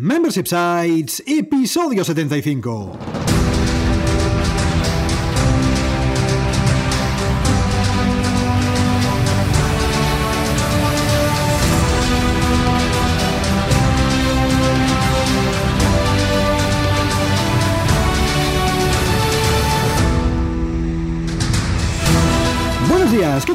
[0.00, 3.17] Membership Sites, episodio 75.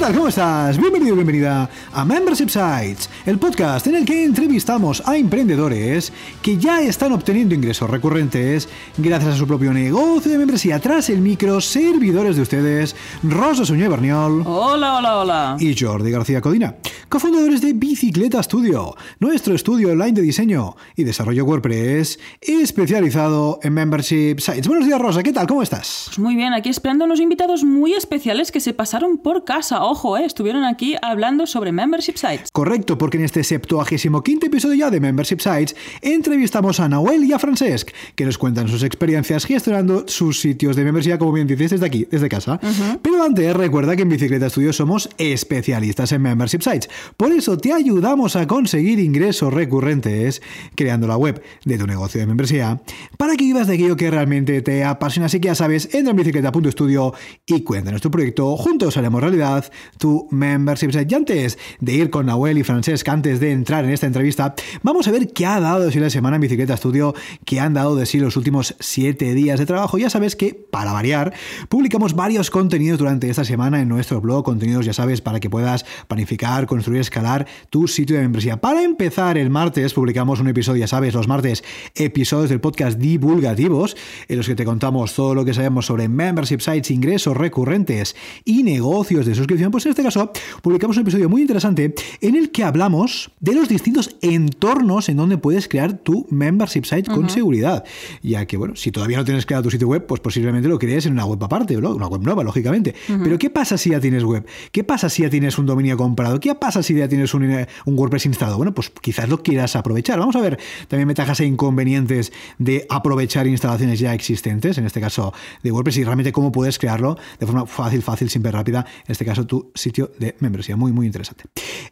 [0.03, 0.15] Tal?
[0.15, 0.77] ¿Cómo estás?
[0.77, 6.11] Bienvenido, bienvenida a Membership Sites, el podcast en el que entrevistamos a emprendedores
[6.41, 10.77] que ya están obteniendo ingresos recurrentes gracias a su propio negocio de membresía.
[10.81, 15.57] Tras el micro, servidores de ustedes, Rosa Suñé Berniol Hola, hola, hola.
[15.57, 16.75] y Jordi García Codina,
[17.13, 24.39] cofundadores de Bicicleta Studio, nuestro estudio online de diseño y desarrollo WordPress especializado en Membership
[24.39, 24.67] Sites.
[24.67, 25.45] Buenos días, Rosa, ¿qué tal?
[25.45, 26.05] ¿Cómo estás?
[26.07, 29.83] Pues muy bien, aquí esperando unos invitados muy especiales que se pasaron por casa.
[29.83, 32.49] Ojo, eh, estuvieron aquí hablando sobre membership sites.
[32.51, 37.33] Correcto, porque en este 75 quinto episodio ya de Membership Sites entrevistamos a Nahuel y
[37.33, 41.69] a Francesc, que nos cuentan sus experiencias gestionando sus sitios de membresía, como bien dices,
[41.69, 42.59] desde aquí, desde casa.
[43.03, 46.89] Pero antes, recuerda que en Bicicleta Studio somos especialistas en Membership Sites.
[47.17, 50.41] Por eso te ayudamos a conseguir ingresos recurrentes
[50.75, 52.81] creando la web de tu negocio de membresía
[53.17, 55.25] para que vivas de aquello que realmente te apasiona.
[55.25, 57.13] Así que ya sabes, entra en bicicleta.studio
[57.45, 58.55] y cuéntanos tu proyecto.
[58.57, 60.89] Juntos haremos realidad tu Membership.
[61.09, 65.07] Y antes de ir con Nahuel y Francesc, antes de entrar en esta entrevista, vamos
[65.07, 67.13] a ver qué ha dado de sí la semana en Bicicleta Studio,
[67.45, 69.97] qué han dado de sí los últimos siete días de trabajo.
[69.97, 71.33] Ya sabes que, para variar,
[71.69, 75.85] publicamos varios contenidos durante esta semana en nuestro blog, contenidos, ya sabes, para que puedas
[76.07, 78.61] planificar, construir, escalar tu sitio de membresía.
[78.61, 81.63] Para empezar, el martes publicamos un episodio, ya sabes, los martes,
[81.95, 83.95] episodios del podcast divulgativos,
[84.27, 88.63] en los que te contamos todo lo que sabemos sobre membership sites, ingresos recurrentes y
[88.63, 89.71] negocios de suscripción.
[89.71, 93.69] Pues en este caso, publicamos un episodio muy interesante en el que hablamos de los
[93.69, 97.83] distintos entornos en donde puedes crear tu membership site con seguridad.
[98.21, 101.05] Ya que, bueno, si todavía no tienes creado tu sitio web, pues posiblemente lo crees
[101.05, 101.95] en una web aparte, ¿no?
[101.95, 102.95] una web nueva, lógicamente.
[103.23, 104.45] Pero ¿qué pasa si ya tienes web?
[104.71, 106.39] ¿Qué pasa si ya tienes un dominio comprado?
[106.39, 108.57] ¿Qué pasa si ya tienes un, un WordPress instalado?
[108.57, 110.17] Bueno, pues quizás lo quieras aprovechar.
[110.17, 110.57] Vamos a ver
[110.87, 116.03] también ventajas e inconvenientes de aprovechar instalaciones ya existentes, en este caso de WordPress, y
[116.03, 120.11] realmente cómo puedes crearlo de forma fácil, fácil, simple, rápida, en este caso tu sitio
[120.17, 120.75] de membresía.
[120.75, 121.43] Muy, muy interesante.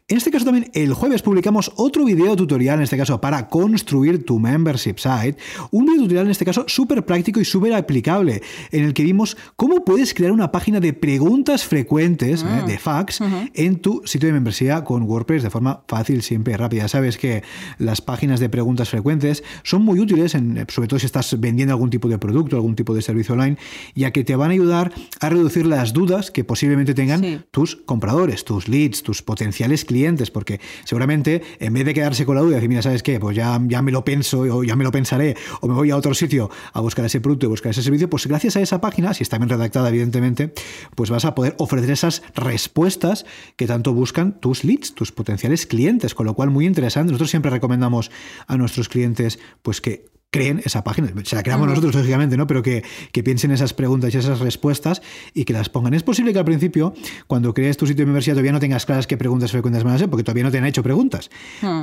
[0.07, 4.25] En este caso también el jueves publicamos otro video tutorial, en este caso para construir
[4.25, 5.37] tu membership site,
[5.71, 8.41] un video tutorial en este caso súper práctico y súper aplicable,
[8.71, 12.63] en el que vimos cómo puedes crear una página de preguntas frecuentes, ¿eh?
[12.65, 13.19] de fax,
[13.53, 16.87] en tu sitio de membresía con WordPress de forma fácil, simple y rápida.
[16.87, 17.43] Sabes que
[17.77, 21.89] las páginas de preguntas frecuentes son muy útiles, en, sobre todo si estás vendiendo algún
[21.89, 23.57] tipo de producto, algún tipo de servicio online,
[23.93, 27.39] ya que te van a ayudar a reducir las dudas que posiblemente tengan Sí.
[27.51, 32.41] tus compradores, tus leads, tus potenciales clientes, porque seguramente en vez de quedarse con la
[32.41, 33.19] duda y decir, mira, ¿sabes qué?
[33.19, 35.97] Pues ya, ya me lo pienso o ya me lo pensaré o me voy a
[35.97, 39.13] otro sitio a buscar ese producto y buscar ese servicio, pues gracias a esa página,
[39.13, 40.53] si está bien redactada evidentemente,
[40.95, 46.15] pues vas a poder ofrecer esas respuestas que tanto buscan tus leads, tus potenciales clientes,
[46.15, 47.11] con lo cual muy interesante.
[47.11, 48.11] Nosotros siempre recomendamos
[48.47, 51.11] a nuestros clientes pues que creen esa página.
[51.25, 52.47] Se la creamos nosotros, lógicamente, ¿no?
[52.47, 55.01] Pero que, que piensen esas preguntas y esas respuestas
[55.33, 55.93] y que las pongan.
[55.93, 56.93] Es posible que al principio,
[57.27, 59.97] cuando crees tu sitio de membresía, todavía no tengas claras qué preguntas frecuentes van a
[59.97, 61.29] ser, porque todavía no te han hecho preguntas.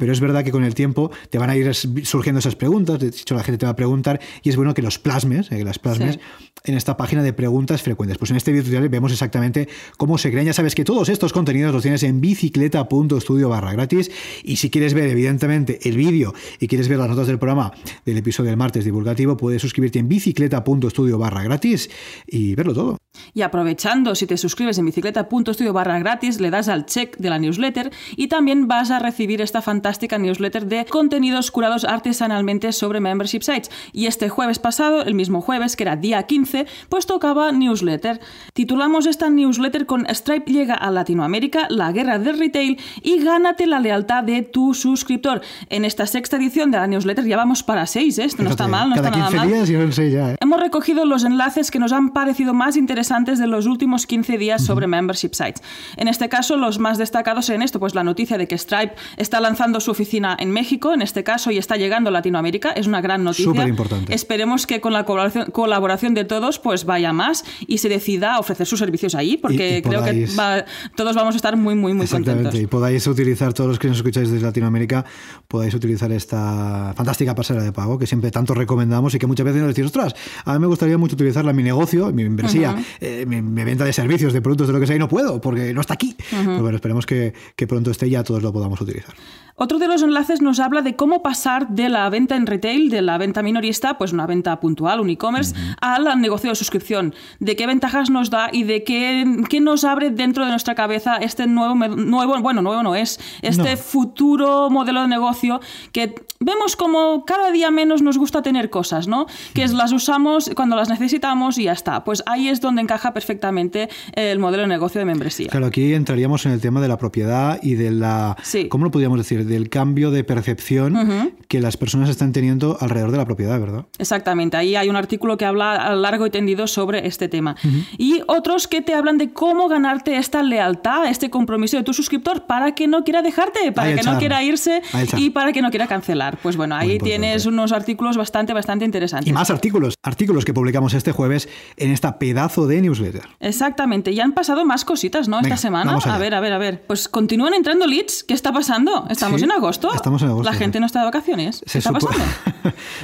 [0.01, 3.09] Pero es verdad que con el tiempo te van a ir surgiendo esas preguntas, de
[3.09, 5.65] hecho la gente te va a preguntar y es bueno que los plasmes, eh, que
[5.65, 6.21] las plasmes Sí.
[6.65, 8.17] en esta página de preguntas frecuentes.
[8.17, 10.47] Pues en este video tutorial vemos exactamente cómo se crean.
[10.47, 14.11] Ya sabes que todos estos contenidos los tienes en bicicleta.studio barra gratis.
[14.43, 17.73] Y si quieres ver, evidentemente, el vídeo y quieres ver las notas del programa
[18.07, 21.91] del episodio del martes divulgativo, puedes suscribirte en bicicleta.studio barra gratis
[22.27, 22.99] y verlo todo.
[23.35, 27.39] Y aprovechando, si te suscribes en bicicleta.studio barra gratis, le das al check de la
[27.39, 33.43] newsletter y también vas a recibir esta fantástica newsletter de contenidos curados artesanalmente sobre membership
[33.43, 33.71] sites.
[33.93, 38.21] Y este jueves pasado, el mismo jueves, que era día 15, pues tocaba newsletter.
[38.53, 43.81] Titulamos esta newsletter con Stripe llega a Latinoamérica, la guerra del retail y gánate la
[43.81, 45.41] lealtad de tu suscriptor.
[45.71, 48.25] En esta sexta edición de la newsletter ya vamos para seis, ¿eh?
[48.25, 49.67] Esto no está mal, no Cada está nada 15 mal.
[49.67, 50.33] días ya.
[50.33, 50.37] ¿eh?
[50.41, 54.65] Hemos recogido los enlaces que nos han parecido más interesantes de los últimos 15 días
[54.65, 55.63] sobre membership sites.
[55.97, 59.41] En este caso, los más destacados en esto, pues la noticia de que Stripe está
[59.41, 63.01] lanzando su oficina en México, en este caso, y está llegando a Latinoamérica, es una
[63.01, 63.47] gran noticia.
[63.47, 64.15] Superimportante.
[64.15, 68.67] Esperemos que con la colaboración, de todos, pues vaya más y se decida a ofrecer
[68.67, 70.65] sus servicios ahí, porque Y- y creo que va-
[70.97, 72.61] todos vamos a estar muy, muy, muy Exactamente, contentos.
[72.61, 75.05] y podáis utilizar, todos los que nos escucháis desde Latinoamérica,
[75.49, 79.63] podáis utilizar esta fantástica pasarela de pago que siempre tanto recomendamos y que muchas veces
[79.63, 80.15] nos decís, ostras,
[80.45, 83.65] a mí me gustaría mucho utilizarla en mi negocio, en mi membresía, eh, mi, mi
[83.65, 85.95] venta de servicios, de productos, de lo que sea, y no puedo porque no está
[85.95, 86.17] aquí.
[86.31, 89.15] Pero bueno, esperemos que, que pronto esté y ya todos lo podamos utilizar.
[89.61, 93.03] Otro de los enlaces nos habla de cómo pasar de la venta en retail, de
[93.03, 97.13] la venta minorista, pues una venta puntual, un e-commerce, al negocio de suscripción.
[97.41, 101.17] De qué ventajas nos da y de qué, qué nos abre dentro de nuestra cabeza
[101.17, 105.61] este nuevo, nuevo bueno, nuevo no es, este futuro modelo de negocio
[105.91, 109.27] que vemos como cada día menos nos gusta tener cosas, ¿no?
[109.55, 112.05] Que las usamos cuando las necesitamos y ya está.
[112.05, 115.49] Pues ahí es donde encaja perfectamente el modelo de negocio de membresía.
[115.49, 118.37] Claro, aquí entraríamos en el tema de la propiedad y de la...
[118.69, 119.48] ¿Cómo lo podríamos decir?
[119.49, 123.87] Del cambio de percepción que las personas están teniendo alrededor de la propiedad, ¿verdad?
[123.99, 124.57] Exactamente.
[124.57, 127.57] Ahí hay un artículo que habla a largo y tendido sobre este tema.
[127.97, 132.47] Y otros que te hablan de cómo ganarte esta lealtad, este compromiso de tu suscriptor
[132.47, 134.83] para que no quiera dejarte, para que no quiera irse
[135.17, 136.39] y para que no quiera cancelar.
[136.43, 139.29] Pues bueno, ahí tienes unos artículos bastante, bastante interesantes.
[139.29, 143.23] Y más artículos, artículos que publicamos este jueves en esta pedazo de newsletter.
[143.41, 145.41] Exactamente, y han pasado más cositas, ¿no?
[145.41, 145.97] Esta semana.
[145.97, 146.83] A ver, a ver, a ver.
[146.87, 148.25] Pues continúan entrando leads.
[148.25, 149.07] ¿Qué está pasando?
[149.09, 149.93] ¿Estamos en agosto?
[149.95, 150.51] Estamos en agosto.
[150.51, 151.63] La gente no está de vacaciones.
[151.71, 152.17] ¿Qué está pasando?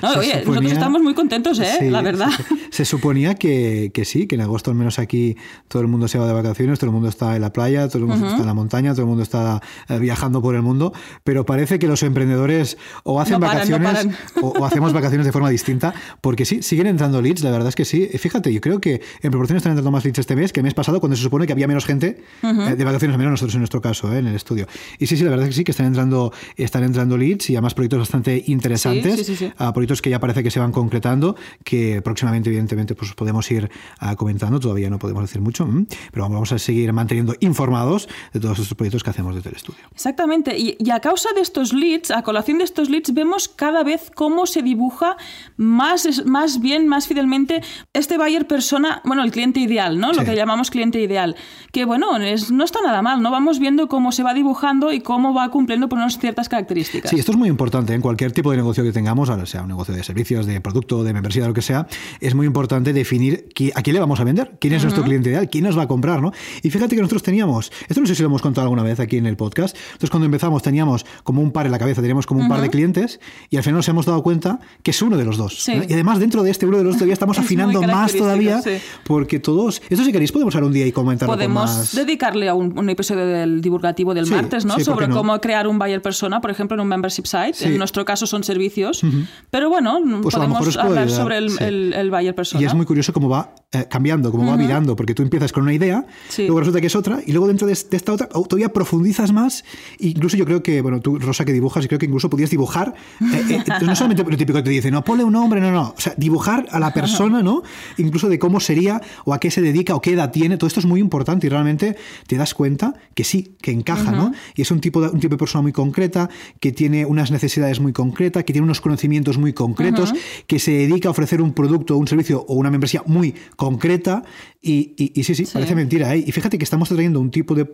[0.19, 1.91] oye, nosotros estamos muy contentos, ¿eh?
[1.91, 2.31] la verdad.
[2.71, 5.37] Se, suponía que, que, sí, que en agosto al menos aquí
[5.69, 7.99] todo el mundo se va de vacaciones, todo el mundo está en la playa, todo
[7.99, 10.93] el mundo está en la montaña, todo el mundo está eh, viajando por el mundo,
[11.23, 14.09] pero parece que los emprendedores o hacen vacaciones
[14.41, 17.85] o, hacemos vacaciones de forma distinta, porque sí, siguen entrando leads, la verdad es que
[17.85, 18.09] sí.
[18.19, 20.75] Fíjate, yo creo que en proporción están entrando más leads este mes que el mes
[20.75, 23.81] pasado, cuando se supone que había menos gente eh, de vacaciones, menos nosotros en nuestro
[23.81, 24.67] caso, eh, en el estudio.
[24.99, 26.24] Y sí, sí, la verdad es que sí, que están entrando,
[26.57, 30.61] están entrando leads y además proyectos bastante interesantes, ah, proyectos que ya parece que se
[30.61, 35.69] van concretando, que próximamente, evidentemente, pues podemos ir ah, comentando, todavía no podemos decir mucho,
[36.13, 39.81] pero vamos a seguir manteniendo informados de todos estos proyectos que hacemos desde el estudio.
[39.93, 43.83] Exactamente, y, y a causa de estos leads, a colación de estos leads, vemos cada
[43.83, 45.17] vez cómo se dibuja
[45.57, 47.63] más, más bien, más fidelmente
[47.93, 50.13] este buyer persona, bueno, el cliente ideal, ¿no?
[50.13, 51.37] Lo que llamamos cliente ideal.
[51.73, 53.31] Que bueno, es, no está nada mal, ¿no?
[53.31, 57.11] Vamos viendo cómo se va dibujando y cómo va cumpliendo por ciertas características.
[57.11, 59.69] Sí, esto es muy importante en cualquier tipo de negocio que tengamos, ahora sea un
[59.69, 61.87] negocio de servicios, de producto, de membresía, lo que sea,
[62.21, 65.49] es muy importante definir a quién le vamos a vender, quién es nuestro cliente ideal,
[65.49, 66.33] quién nos va a comprar, ¿no?
[66.63, 69.17] Y fíjate que nosotros teníamos, esto no sé si lo hemos contado alguna vez aquí
[69.17, 72.41] en el podcast, entonces cuando empezamos teníamos como un par en la cabeza, teníamos como
[72.41, 73.21] un par de clientes
[73.51, 75.69] y al final nos hemos dado cuenta que es uno de los dos.
[75.69, 78.61] Y además dentro de este uno de los dos todavía estamos afinando más todavía
[79.05, 79.83] porque todos...
[79.89, 81.95] Esto si queréis podemos hablar un día y comentarlo Podemos con más...
[81.95, 84.79] dedicarle a un, episodio del divulgativo del martes, ¿no?
[84.81, 87.67] Sobre cómo crear un buyer persona, por ejemplo, en un membership site.
[87.67, 89.03] En nuestro caso son servicios.
[89.51, 92.63] Pero bueno, pues podemos hablar sobre el, el, buyer persona.
[92.63, 95.65] Y es muy curioso cómo va eh, cambiando, cómo va mirando, porque tú empiezas con
[95.65, 96.07] una idea,
[96.39, 99.65] luego resulta que es otra, y luego dentro de, esta otra todavía profundizas más.
[99.99, 102.95] Incluso yo creo que, bueno, tú, Rosa, que dibujas, y creo que incluso podías dibujar,
[103.21, 105.95] eh, eh, no solamente lo típico que te dice, no, ponle un nombre, no, no.
[105.97, 107.63] O sea, dibujar a la persona, ¿no?
[107.99, 110.57] Incluso de cómo sería, o a qué se dedica, o qué edad tiene.
[110.57, 111.97] Todo esto es muy importante y realmente
[112.27, 114.33] te das cuenta que sí, que encaja, ¿no?
[114.55, 117.79] Y es un tipo, de, un tipo de persona muy concreta, que tiene unas necesidades
[117.79, 120.13] muy concretas, que tiene unos conocimientos muy concretos,
[120.47, 124.23] que se dedica a ofrecer un producto, un servicio o una membresía muy concreta.
[124.63, 126.15] Y, y, sí, sí, parece mentira.
[126.15, 126.25] ¿eh?
[126.27, 127.67] Y fíjate que estamos trayendo un tipo de,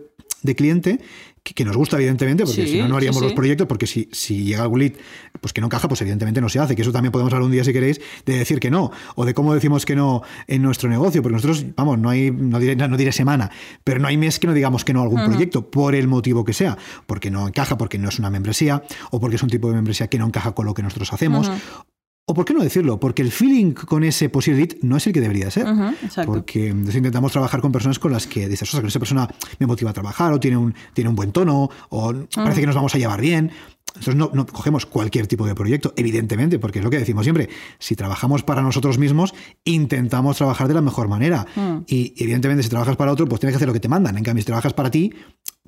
[0.43, 0.99] de cliente
[1.43, 4.61] que, nos gusta, evidentemente, porque si no, no haríamos los proyectos, porque si, si llega
[4.61, 4.93] algún lead
[5.39, 7.51] pues que no encaja, pues evidentemente no se hace, que eso también podemos hablar un
[7.51, 10.87] día si queréis, de decir que no, o de cómo decimos que no en nuestro
[10.87, 13.49] negocio, porque nosotros, vamos, no hay, no diré, no diré semana,
[13.83, 16.45] pero no hay mes que no digamos que no a algún proyecto, por el motivo
[16.45, 16.77] que sea,
[17.07, 20.07] porque no encaja, porque no es una membresía, o porque es un tipo de membresía
[20.07, 21.49] que no encaja con lo que nosotros hacemos,
[22.25, 25.13] o por qué no decirlo, porque el feeling con ese posible lead no es el
[25.13, 25.65] que debería ser.
[26.25, 29.27] porque intentamos trabajar con personas con las que dices, o sea, que esa persona
[29.59, 32.75] me motiva a trabajar, o tiene un, tiene un buen tono, o parece que nos
[32.75, 33.51] vamos a llevar bien.
[33.87, 37.49] Entonces no, no, cogemos cualquier tipo de proyecto, evidentemente, porque es lo que decimos siempre.
[37.77, 39.33] Si trabajamos para nosotros mismos,
[39.65, 41.45] intentamos trabajar de la mejor manera.
[41.55, 41.79] Mm.
[41.87, 44.17] Y evidentemente si trabajas para otro, pues tienes que hacer lo que te mandan.
[44.17, 45.11] En cambio, si trabajas para ti,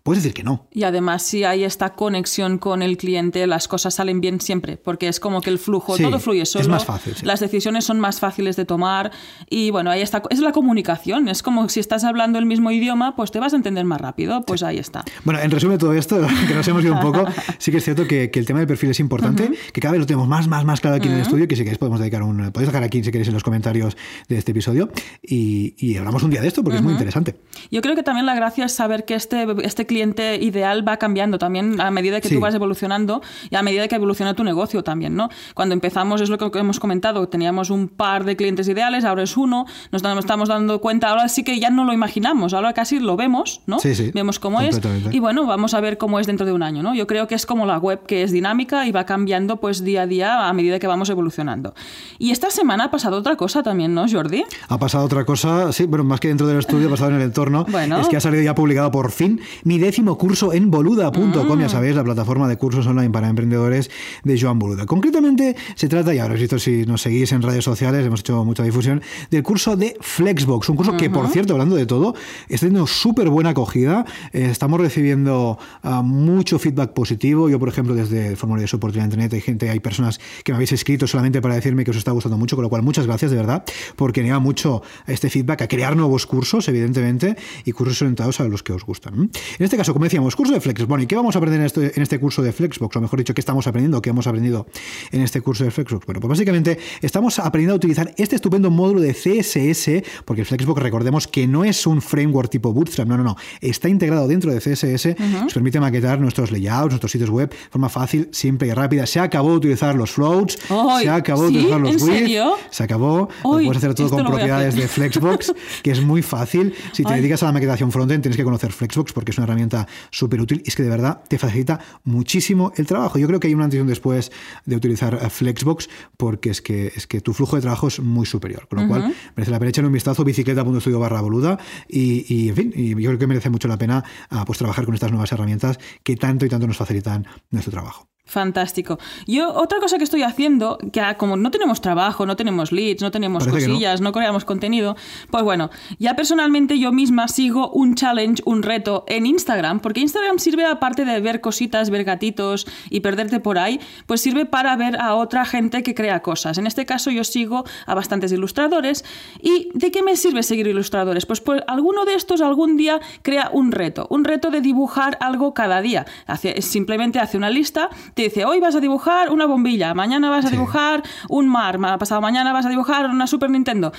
[0.04, 0.68] puedes decir que no.
[0.72, 5.08] Y además, si hay esta conexión con el cliente, las cosas salen bien siempre, porque
[5.08, 6.64] es como que el flujo, todo fluye solo.
[6.64, 7.16] Es más fácil.
[7.24, 9.12] Las decisiones son más fáciles de tomar
[9.50, 10.22] y bueno, ahí está.
[10.30, 13.56] Es la comunicación, es como si estás hablando el mismo idioma, pues te vas a
[13.56, 15.06] entender más rápido, pues ahí está.
[15.24, 17.26] Bueno, en resumen de todo esto, que nos hemos ido un poco,
[17.58, 20.06] sí que es cierto que, el tema del perfil es importante, que cada vez lo
[20.06, 22.52] tenemos más, más, más claro aquí en el estudio, que si queréis podemos dedicar un...
[22.52, 23.96] Podéis dejar aquí si queréis en los comentarios
[24.28, 24.90] de este episodio
[25.22, 27.36] y, hablamos un día de esto porque es muy interesante.
[27.72, 31.38] Yo creo que también la gracia es saber que este, este cliente ideal va cambiando
[31.38, 33.22] también a medida que tú vas evolucionando
[33.52, 35.30] y a medida que evoluciona tu negocio también, ¿no?
[35.54, 39.38] Cuando empezamos, es lo que hemos comentado, teníamos un par de clientes ideales, ahora es
[39.38, 43.16] uno, nos estamos dando cuenta, ahora sí que ya no lo imaginamos, ahora casi lo
[43.16, 43.78] vemos, ¿no?
[44.16, 44.82] vemos cómo es
[45.12, 46.96] y bueno, vamos a ver cómo es dentro de un año, ¿no?
[46.96, 50.04] Yo creo que es como la web que es dinámica y va cambiando pues día
[50.04, 51.76] a día a medida que vamos evolucionando.
[52.18, 54.44] Y esta semana ha pasado otra cosa también, ¿no, Jordi?
[54.70, 57.22] Ha pasado otra cosa, sí, bueno, más que dentro del estudio, ha pasado en el
[57.22, 58.00] entorno, bueno.
[58.00, 61.96] es que ha salido ya publicado por fin mi décimo curso en boluda.com, ya sabéis,
[61.96, 63.92] la plataforma de cursos online para emprendedores
[64.24, 64.86] de Joan Boluda.
[64.86, 68.64] Concretamente, se trata, ya habréis visto si nos seguís en redes sociales, hemos hecho mucha
[68.64, 72.16] difusión, del curso de Flexbox, un curso que, por cierto, hablando de todo,
[72.48, 74.06] está teniendo súper buena acogida.
[74.32, 77.50] Eh, estamos recibiendo ah, mucho feedback positivo.
[77.50, 80.52] Yo, por ejemplo, desde el formulario de soporte de Internet hay gente, hay personas que
[80.52, 83.06] me habéis escrito solamente para decirme que os está gustando mucho, con lo cual muchas
[83.06, 83.64] gracias de verdad,
[83.96, 87.36] porque me mucho este feedback a crear nuevos cursos, evidentemente,
[87.66, 89.14] y cursos orientados a los que os gustan.
[89.14, 90.88] En este caso, como decíamos, curso de Flexbox.
[90.88, 92.96] Bueno, ¿y qué vamos a aprender en este, en este curso de Flexbox?
[92.96, 94.02] O mejor dicho, ¿qué estamos aprendiendo?
[94.02, 94.68] ¿Qué hemos aprendido
[95.12, 96.06] en este curso de Flexbox?
[96.06, 100.82] Bueno, pues básicamente estamos aprendiendo a utilizar este estupendo módulo de CSS, porque el Flexbox,
[100.82, 104.60] recordemos que no es un framework tipo Bootstrap, no, no, no, está integrado dentro de
[104.60, 109.06] CSS, nos permite maquetar nuestros layouts, nuestros sitios web de forma fácil, simple y rápida.
[109.06, 110.58] Se acabó de utilizar los floats,
[111.02, 115.54] se acabó de utilizar los widgets, se acabó, puedes hacer todo con propiedades de Flexbox,
[115.82, 116.74] que es muy fácil.
[116.92, 119.63] Si te dedicas a la maquetación frontend, tienes que conocer Flexbox porque es una herramienta
[120.10, 123.18] súper útil y es que de verdad te facilita muchísimo el trabajo.
[123.18, 124.32] Yo creo que hay una antes y un después
[124.66, 128.26] de utilizar eh, Flexbox porque es que, es que tu flujo de trabajo es muy
[128.26, 128.68] superior.
[128.68, 132.56] Con lo cual, merece la pena echarle un vistazo bicicleta.studio barra boluda y, y, en
[132.56, 135.32] fin, y yo creo que merece mucho la pena ah, pues trabajar con estas nuevas
[135.32, 138.13] herramientas que tanto y tanto nos facilitan nuestro trabajo.
[138.26, 139.00] Fantástico.
[139.28, 143.12] Yo, otra cosa que estoy haciendo, que como no tenemos trabajo, no tenemos leads, no
[143.12, 144.14] tenemos cosillas, no.
[144.14, 144.96] creamos contenido,
[145.30, 150.40] pues bueno, ya personalmente yo misma sigo un challenge, un reto en Instagram, porque Instagram
[150.40, 155.00] sirve aparte de ver cositas, ver gatitos y perderte por ahí, pues sirve para ver
[155.02, 156.58] a otra gente que crea cosas.
[156.58, 159.04] En este caso yo sigo a bastantes ilustradores.
[159.42, 161.26] ¿Y de qué me sirve seguir ilustradores?
[161.26, 165.54] Pues, pues alguno de estos algún día crea un reto, un reto de dibujar algo
[165.54, 166.06] cada día.
[166.26, 170.46] Hace, simplemente hace una lista te dice, hoy vas a dibujar una bombilla, mañana vas
[170.46, 173.92] a dibujar un mar, pasado mañana vas a dibujar una Super Nintendo.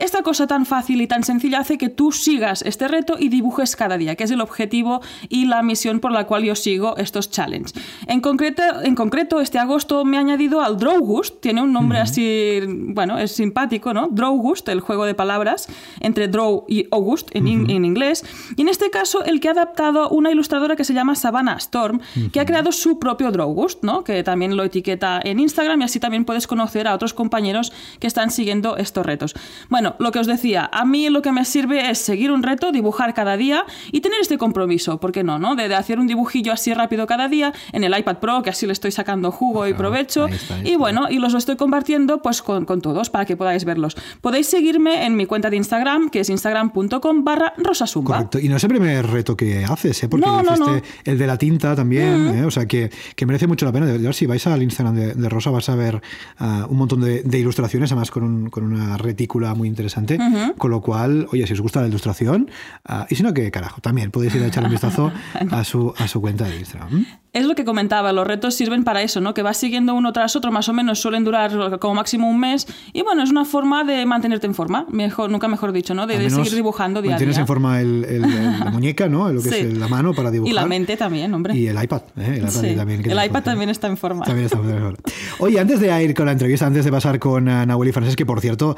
[0.00, 3.76] Esta cosa tan fácil y tan sencilla hace que tú sigas este reto y dibujes
[3.76, 7.30] cada día, que es el objetivo y la misión por la cual yo sigo estos
[7.30, 7.74] challenges.
[8.06, 12.60] En concreto, en concreto este agosto me he añadido al Drawgust, tiene un nombre así,
[12.66, 14.08] bueno, es simpático, ¿no?
[14.10, 15.68] Drawgust, el juego de palabras
[16.00, 18.24] entre draw y August en, en, inglés.
[18.56, 22.00] Y en este caso, el que ha adaptado una ilustradora que se llama Savannah Storm,
[22.32, 24.04] que ha creado su propio Drawgust, ¿no?
[24.04, 28.06] Que también lo etiqueta en Instagram y así también puedes conocer a otros compañeros que
[28.06, 29.34] están siguiendo estos retos.
[29.68, 32.72] Bueno, lo que os decía, a mí lo que me sirve es seguir un reto,
[32.72, 35.38] dibujar cada día y tener este compromiso, ¿por qué no?
[35.38, 35.56] no?
[35.56, 38.72] De, hacer un dibujillo así rápido cada día en el iPad Pro, que así le
[38.72, 40.26] estoy sacando jugo y provecho.
[40.64, 43.96] y bueno, y los estoy compartiendo pues con, todos para que podáis verlos.
[44.20, 48.16] Podéis seguirme en mi cuenta de Instagram, que es instagram.com barra rosasumba.
[48.16, 50.08] Correcto, y no es el primer reto que haces, ¿eh?
[50.08, 52.44] porque no, el de la tinta también, ¿eh?
[52.44, 52.90] o sea que,
[53.26, 53.86] merece mucho la pena.
[53.86, 56.00] De si vais al Instagram de, Rosa vas a ver
[56.38, 60.18] ah, un montón de, ilustraciones, además con, con una retícula muy interesante interesante.
[60.58, 62.50] Con lo cual, oye, si os gusta la ilustración,
[62.88, 65.12] uh, y si no, que carajo, también podéis ir a echar un vistazo
[65.50, 69.02] a su, a su cuenta de Instagram es lo que comentaba, los retos sirven para
[69.02, 69.34] eso, ¿no?
[69.34, 72.66] Que vas siguiendo uno tras otro, más o menos suelen durar como máximo un mes
[72.92, 76.06] y bueno, es una forma de mantenerte en forma, mejor, nunca mejor dicho, ¿no?
[76.06, 79.32] De, seguir dibujando día a Tienes en forma el, la muñeca, ¿no?
[79.32, 80.50] Lo que es la mano para dibujar.
[80.50, 81.56] Y la mente también, hombre.
[81.56, 82.38] Y el iPad, ¿eh?
[82.38, 84.24] El iPad, también, el iPad también está en forma.
[84.24, 84.98] También está en forma.
[85.38, 88.16] Oye, antes de ir con la entrevista, antes de pasar con uh, Nahuel y Francés,
[88.16, 88.76] que por cierto,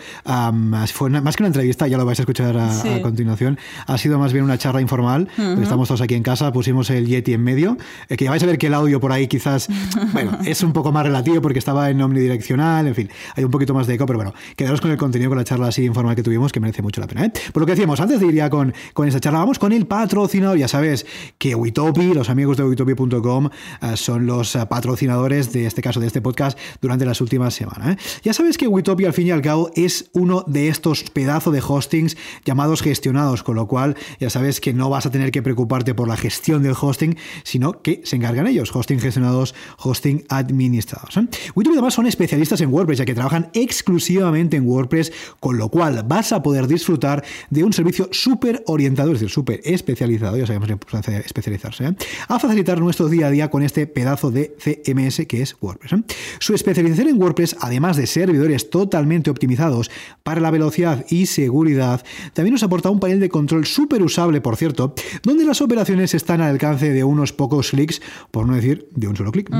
[0.92, 4.33] fue más que una entrevista, ya lo vais a escuchar a, continuación, ha sido más
[4.33, 5.28] bien una charla informal,
[5.61, 7.76] estamos todos aquí en casa, pusimos el Yeti en medio,
[8.09, 9.69] eh, que ya vais a ver que el audio por ahí quizás,
[10.12, 13.75] bueno, es un poco más relativo porque estaba en omnidireccional, en fin, hay un poquito
[13.75, 16.23] más de eco, pero bueno, quedaros con el contenido, con la charla así informal que
[16.23, 17.26] tuvimos, que merece mucho la pena.
[17.26, 17.33] ¿eh?
[17.52, 19.87] Por lo que decíamos, antes de ir ya con, con esta charla, vamos con el
[19.87, 20.59] patrocinador.
[20.59, 21.07] Ya sabes
[21.38, 23.49] que Witopi, los amigos de witopi.com,
[23.95, 27.97] son los eh, patrocinadores de este caso, de este podcast, durante las últimas semanas.
[28.23, 31.62] Ya sabes que Witopi, al fin y al cabo, es uno de estos pedazos de
[31.66, 35.94] hostings llamados gestionados, con lo cual ya sabes que no vas a tener que preocuparte
[35.94, 41.16] por la gestión del hosting, sino que se encargan ellos, hosting gestionados, hosting administrados.
[41.16, 41.26] ¿eh?
[41.73, 46.32] además son especialistas en WordPress, ya que trabajan exclusivamente en WordPress, con lo cual vas
[46.32, 50.76] a poder disfrutar de un servicio súper orientado, es decir, súper especializado, ya sabemos de
[51.25, 51.97] especializarse, ¿eh?
[52.28, 55.92] a facilitar nuestro día a día con este pedazo de CMS que es WordPress.
[55.92, 56.02] ¿eh?
[56.38, 59.90] Su especialización en WordPress, además de servidores totalmente optimizados
[60.22, 64.56] para la velocidad y seguridad, también nos aporta un panel de control súper usable, por
[64.56, 69.08] cierto, donde las operaciones están al alcance de unos pocos clics, por no decir de
[69.08, 69.50] un solo clic.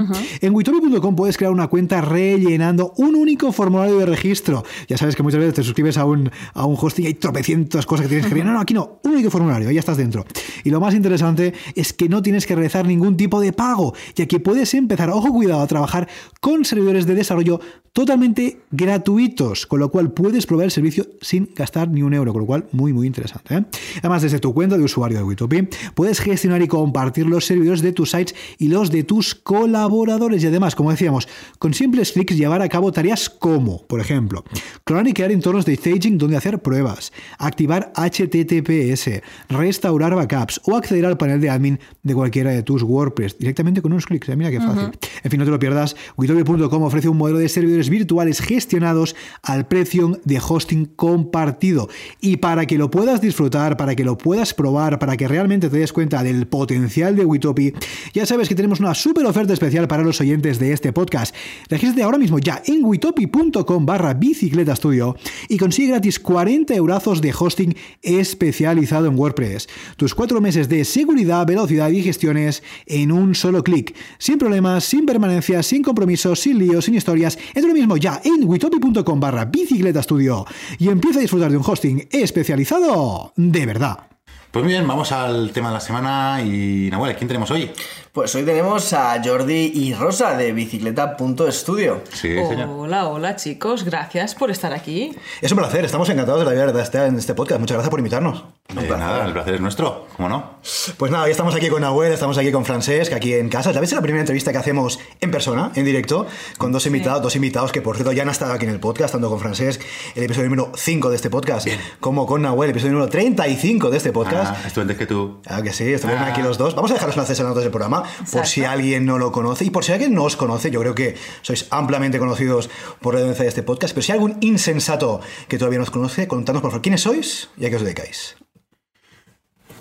[0.41, 4.65] En witobi.com puedes crear una cuenta rellenando un único formulario de registro.
[4.89, 7.87] Ya sabes que muchas veces te suscribes a un, a un hosting y hay tropecientas
[7.87, 8.53] cosas que tienes que rellenar.
[8.53, 10.25] No, no, aquí no, un único formulario, ya estás dentro.
[10.65, 14.27] Y lo más interesante es que no tienes que realizar ningún tipo de pago, ya
[14.27, 16.09] que puedes empezar, ojo cuidado, a trabajar
[16.41, 17.61] con servidores de desarrollo
[17.93, 22.41] totalmente gratuitos, con lo cual puedes probar el servicio sin gastar ni un euro, con
[22.41, 23.55] lo cual muy muy interesante.
[23.55, 23.64] ¿eh?
[23.99, 27.93] Además, desde tu cuenta de usuario de Witopi, puedes gestionar y compartir los servidores de
[27.93, 32.62] tus sites y los de tus colaboradores y además, como decíamos, con simples clics llevar
[32.62, 34.45] a cabo tareas como, por ejemplo,
[34.85, 41.05] clonar y crear entornos de staging donde hacer pruebas, activar HTTPS, restaurar backups o acceder
[41.05, 44.29] al panel de admin de cualquiera de tus WordPress directamente con unos clics.
[44.31, 44.37] ¿eh?
[44.37, 44.91] Mira qué fácil.
[45.25, 45.97] En fin, no te lo pierdas.
[46.17, 51.89] Witopi.com ofrece un modelo de servidores virtuales gestionados al precio de hosting compartido.
[52.21, 55.79] Y para que lo puedas disfrutar, para que lo puedas probar, para que realmente te
[55.79, 57.73] des cuenta del potencial de Witopi,
[58.13, 61.35] ya sabes que tenemos una súper oferta especial para los oyentes de este podcast.
[61.69, 65.17] Regístrate ahora mismo ya en witopi.com barra bicicleta estudio
[65.49, 69.69] y consigue gratis 40 eurazos de hosting especializado en WordPress.
[69.97, 73.95] Tus cuatro meses de seguridad, velocidad y gestiones en un solo clic.
[74.19, 77.39] Sin problemas, sin permanencia, sin compromisos, sin líos, sin historias.
[77.55, 80.45] Entra lo mismo ya en witopi.com barra bicicleta estudio
[80.81, 84.09] y empieza a disfrutar de un hosting especializado de verdad.
[84.51, 87.71] Pues bien, vamos al tema de la semana y Nahuel, ¿quién tenemos hoy?
[88.12, 92.02] Pues hoy tenemos a Jordi y Rosa de bicicleta.studio.
[92.12, 92.69] Sí, señor.
[92.69, 95.16] Hola, hola chicos, gracias por estar aquí.
[95.40, 97.59] Es un placer, estamos encantados de la vida de estar en este podcast.
[97.59, 98.45] Muchas gracias por invitarnos.
[98.69, 100.59] Eh, nada, el placer es nuestro, ¿cómo no?
[100.99, 103.73] Pues nada, hoy estamos aquí con Nahuel, estamos aquí con Francesc, aquí en casa.
[103.73, 103.90] ¿Sabes?
[103.90, 106.26] Es la primera entrevista que hacemos en persona, en directo,
[106.59, 109.12] con dos invitados, dos invitados que por cierto ya han estado aquí en el podcast,
[109.12, 109.81] tanto con Francesc,
[110.14, 111.66] el episodio número 5 de este podcast,
[112.00, 114.52] como con Nahuel, el episodio número 35 de este podcast.
[114.54, 115.40] Ah, estuve antes que tú.
[115.47, 116.28] Ah, que sí, estuvieron Ah.
[116.33, 116.75] aquí los dos.
[116.75, 118.02] Vamos a dejar los enlaces en las notas del programa
[118.33, 120.71] por si alguien no lo conoce y por si alguien no os conoce.
[120.71, 124.17] Yo creo que sois ampliamente conocidos por la audiencia de este podcast, pero si hay
[124.19, 127.77] algún insensato que todavía no os conoce, contadnos por favor quiénes sois y a qué
[127.77, 128.37] os dedicáis.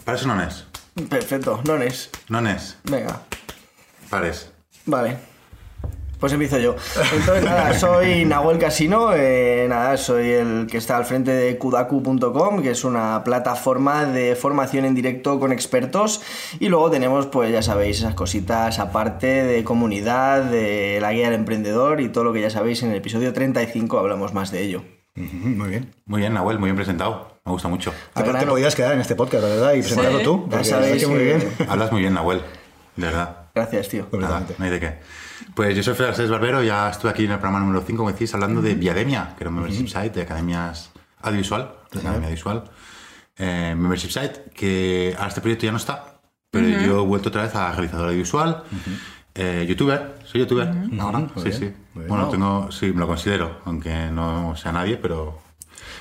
[0.06, 0.66] Pares o nones?
[1.10, 2.10] Perfecto, nones.
[2.28, 3.22] Nones, Venga,
[4.10, 4.50] pares.
[4.86, 5.31] vale.
[6.22, 6.76] Pues empiezo yo.
[7.14, 12.62] Entonces, nada, soy Nahuel Casino, eh, nada, soy el que está al frente de kudaku.com,
[12.62, 16.22] que es una plataforma de formación en directo con expertos.
[16.60, 21.40] Y luego tenemos, pues ya sabéis, esas cositas aparte de comunidad, de la guía del
[21.40, 24.84] emprendedor y todo lo que ya sabéis en el episodio 35 hablamos más de ello.
[25.16, 25.92] Muy bien.
[26.06, 27.40] Muy bien, Nahuel, muy bien presentado.
[27.44, 27.92] Me gusta mucho.
[28.14, 30.48] Te, te podías quedar en este podcast, la verdad, y presentarlo Sí, tú.
[30.52, 31.50] ya sabéis que muy bien.
[31.68, 32.42] Hablas muy bien, Nahuel.
[32.96, 33.38] De verdad.
[33.56, 34.06] Gracias, tío.
[34.12, 34.94] Nada, no hay de qué.
[35.56, 38.34] Pues yo soy Francesc Barbero, ya estuve aquí en el programa número 5, como decís,
[38.34, 42.64] hablando de Viademia, que era un membership site de academias audiovisual, de academia visual.
[43.38, 47.44] Eh, membership site, que ahora este proyecto ya no está, pero yo he vuelto otra
[47.44, 48.64] vez a realizador audiovisual,
[49.36, 51.66] eh, youtuber, soy youtuber ahora, Muy sí, bien, sí.
[51.94, 52.08] muy bien.
[52.08, 55.40] Bueno, tengo, sí, me lo considero, aunque no sea nadie, pero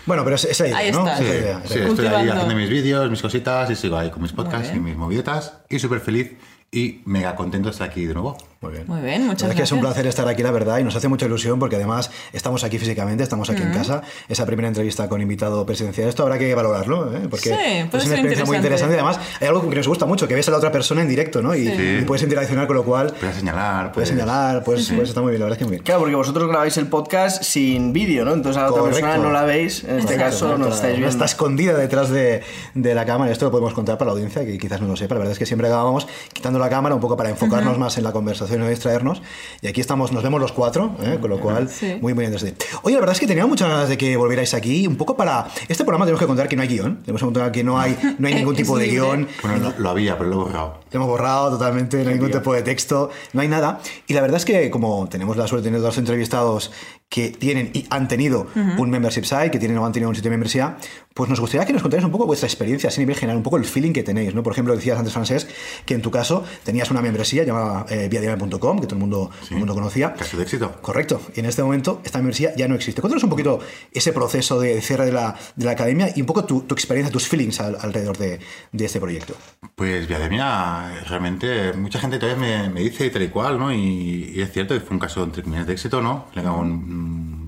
[0.07, 0.99] Bueno, pero es esa idea, Ahí ¿no?
[1.07, 1.15] está.
[1.15, 1.89] Esa Sí, idea, esa sí, idea.
[1.89, 2.33] estoy ahí Cultivando.
[2.33, 4.85] haciendo mis vídeos, mis cositas y sigo ahí con mis podcasts y bien.
[4.85, 6.33] mis movidetas y súper feliz
[6.73, 8.37] y mega contento de estar aquí de nuevo.
[8.63, 8.85] Muy bien.
[8.89, 9.95] Muy bien, muchas La verdad es que es un gracias.
[9.95, 13.23] placer estar aquí, la verdad, y nos hace mucha ilusión porque además estamos aquí físicamente,
[13.23, 14.03] estamos aquí en casa.
[14.29, 17.21] Esa primera entrevista con invitado presidencial, esto habrá que valorarlo, ¿eh?
[17.31, 18.97] porque Sí, puede es una ser experiencia muy interesante.
[18.97, 21.09] Y además, hay algo que nos gusta mucho, que ves a la otra persona en
[21.09, 21.55] directo, ¿no?
[21.55, 25.31] Y, y puedes interaccionar, con lo cual Puedes señalar, puedes señalar, puedes, puedes estar muy
[25.31, 25.83] bien, la verdad es que muy bien.
[25.83, 28.35] Claro, porque vosotros grabáis el podcast sin vídeo, ¿no?
[28.35, 29.01] Entonces a la otra Correcto.
[29.07, 30.67] persona no la veis, en este Correcto, caso correcto.
[30.67, 31.09] nos estáis viendo.
[31.09, 32.43] Está escondida detrás de,
[32.75, 33.33] de la cámara.
[33.33, 35.15] Esto lo podemos contar para la audiencia, que quizás no lo sepa.
[35.15, 38.05] La verdad es que siempre acabamos quitando la cámara un poco para enfocarnos más en
[38.05, 39.23] la conversación y no distraernos.
[39.63, 41.19] Y aquí estamos, nos vemos los cuatro, ¿eh?
[41.21, 41.97] con lo cual, Sí.
[42.01, 42.65] muy, muy interesante.
[42.83, 45.47] Oye, la verdad es que tenía muchas ganas de que volvierais aquí, un poco para.
[45.69, 46.97] Este programa tenemos que contar que no hay guion.
[47.03, 49.29] Tenemos que contar que no hay, no hay ningún tipo de guion.
[49.43, 50.81] Bueno, lo, lo había, pero lo he borrado.
[50.91, 53.81] Lo hemos borrado totalmente, no hay ningún tipo de texto, no hay nada.
[54.07, 56.73] Y la verdad es que como tenemos la suerte de tener dos entrevistados
[57.11, 58.47] que tienen y han tenido
[58.79, 60.77] un membership site, que tienen o han tenido un sitio de membresía,
[61.13, 63.43] pues nos gustaría que nos contarais un poco vuestra experiencia, así a nivel general, un
[63.43, 64.45] poco el feeling que tenéis, ¿no?
[64.45, 65.49] Por ejemplo, decías antes, Francesc,
[65.85, 69.57] que en tu caso tenías una membresía llamada eh, que todo el mundo, todo el
[69.59, 70.15] mundo conocía.
[70.15, 70.73] Caso de éxito.
[70.81, 71.21] Correcto.
[71.35, 73.01] Y en este momento esta membresía ya no existe.
[73.01, 73.59] Cuéntanos un poquito
[73.93, 77.13] ese proceso de cierre de la, de la academia y un poco tu, tu experiencia,
[77.13, 78.39] tus feelings al- alrededor de,
[78.71, 79.35] de este proyecto.
[79.75, 83.73] Pues Viademia, realmente, mucha gente todavía me, me dice y tal y cual, ¿no?
[83.73, 86.27] Y, y es cierto que fue un caso entre comillas de éxito, ¿no?
[86.35, 87.00] Le hago un-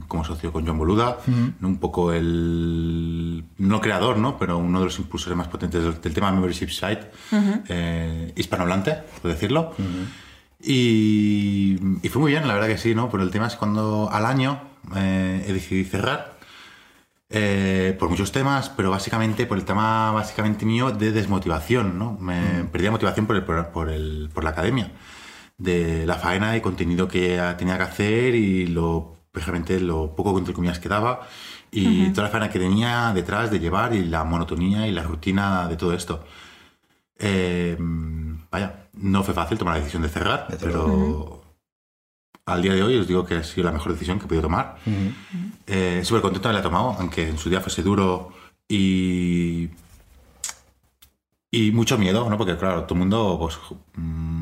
[0.08, 1.18] como socio con John Boluda,
[1.60, 1.68] ¿no?
[1.68, 4.38] un poco el, no creador, ¿no?
[4.38, 7.10] Pero uno de los impulsores más potentes del, del tema membership site,
[7.68, 9.72] eh, hispanohablante, por decirlo.
[10.64, 13.10] Y, y fue muy bien, la verdad que sí, ¿no?
[13.10, 14.60] Pero el tema es cuando al año
[14.96, 16.38] eh, he decidido cerrar
[17.30, 22.16] eh, por muchos temas, pero básicamente por el tema básicamente mío de desmotivación, ¿no?
[22.20, 24.92] Me perdía motivación por, el, por el- por la academia,
[25.58, 30.54] de la faena y contenido que tenía que hacer y lo, precisamente lo poco entre
[30.54, 31.26] comillas que daba
[31.70, 35.66] y toda la faena que tenía detrás de llevar y la monotonía y la rutina
[35.68, 36.24] de todo esto.
[37.18, 37.76] Eh,
[38.50, 41.42] vaya, no fue fácil tomar la decisión de cerrar, Desde pero
[42.44, 44.42] al día de hoy os digo que ha sido la mejor decisión que he podido
[44.42, 44.76] tomar.
[45.66, 48.32] Eh, Súper contento de haberla tomado, aunque en su día fuese duro
[48.68, 49.70] y.
[51.54, 52.38] Y mucho miedo, ¿no?
[52.38, 53.58] Porque, claro, todo el mundo, pues.
[53.94, 54.41] mm,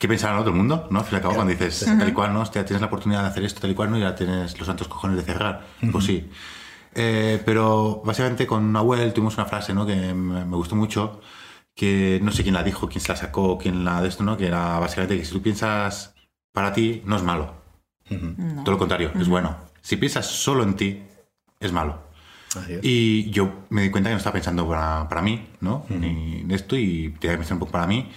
[0.00, 0.40] ¿Qué pensará ¿no?
[0.40, 0.88] todo el mundo?
[0.90, 1.00] ¿no?
[1.00, 2.40] Al fin y al cabo, cuando dices tal y cual, ¿no?
[2.40, 3.98] Hostia, tienes la oportunidad de hacer esto, tal y cual, ¿no?
[3.98, 5.66] Y ya tienes los santos cojones de cerrar.
[5.92, 6.26] Pues sí.
[6.94, 9.84] Eh, pero básicamente con Nahuel tuvimos una frase, ¿no?
[9.84, 11.20] Que me, gustó mucho,
[11.74, 14.38] que no sé quién la dijo, quién se la sacó, quién la de esto, ¿no?
[14.38, 16.14] Que era básicamente que si tú piensas
[16.50, 17.52] para ti, no es malo.
[18.08, 19.54] Todo lo contrario, es bueno.
[19.82, 21.02] Si piensas solo en ti,
[21.60, 22.04] es malo.
[22.70, 22.80] Es.
[22.82, 25.84] Y yo me di cuenta que no estaba pensando para, para mí, ¿no?
[25.90, 28.10] Ni en esto y tenía que pensar un poco para mí.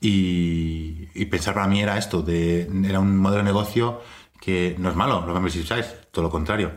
[0.00, 4.00] Y, y pensar para mí era esto, de, era un modelo de negocio
[4.40, 6.72] que no es malo, los membership sites, todo lo contrario.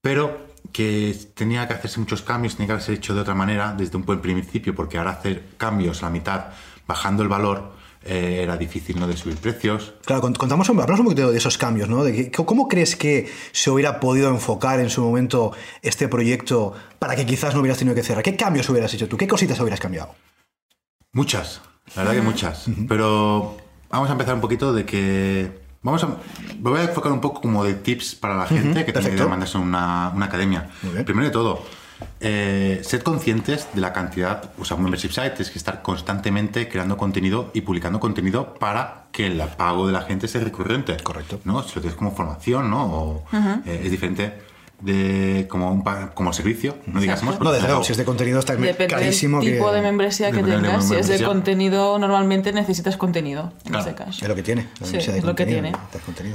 [0.00, 3.96] Pero que tenía que hacerse muchos cambios, tenía que haberse hecho de otra manera desde
[3.96, 6.44] un buen principio, porque ahora hacer cambios a la mitad,
[6.86, 9.06] bajando el valor, eh, era difícil, ¿no?
[9.06, 9.94] De subir precios.
[10.04, 12.04] Claro, cont- contamos un, hablamos un poquito de esos cambios, ¿no?
[12.04, 17.16] De que- ¿Cómo crees que se hubiera podido enfocar en su momento este proyecto para
[17.16, 18.22] que quizás no hubieras tenido que cerrar?
[18.22, 19.16] ¿Qué cambios hubieras hecho tú?
[19.16, 20.14] ¿Qué cositas hubieras cambiado?
[21.12, 21.62] Muchas,
[21.96, 22.66] la verdad que muchas.
[22.88, 23.56] Pero
[23.90, 25.64] vamos a empezar un poquito de que.
[25.82, 26.08] Vamos a.
[26.08, 29.24] Me voy a enfocar un poco como de tips para la gente que tiene que
[29.26, 30.70] mandarse una, una academia.
[31.04, 31.62] Primero de todo,
[32.20, 34.50] eh, sed conscientes de la cantidad.
[34.58, 39.04] O sea, un membership site es que estar constantemente creando contenido y publicando contenido para
[39.12, 40.96] que el pago de la gente sea recurrente.
[41.02, 41.40] Correcto.
[41.44, 41.62] ¿no?
[41.62, 42.84] Si lo tienes como formación, ¿no?
[42.86, 43.24] O,
[43.66, 44.53] eh, es diferente
[44.84, 45.82] de como un
[46.14, 47.40] como servicio, no digamos.
[47.40, 50.30] No, desde luego, si es de contenido está Depende clarísimo del tipo que de membresía
[50.30, 50.88] que tengas.
[50.88, 53.88] Si es de contenido, normalmente necesitas contenido, en Claro.
[53.88, 54.22] este caso.
[54.22, 54.68] es lo que tiene.
[54.80, 55.72] la Sí, es lo que tiene.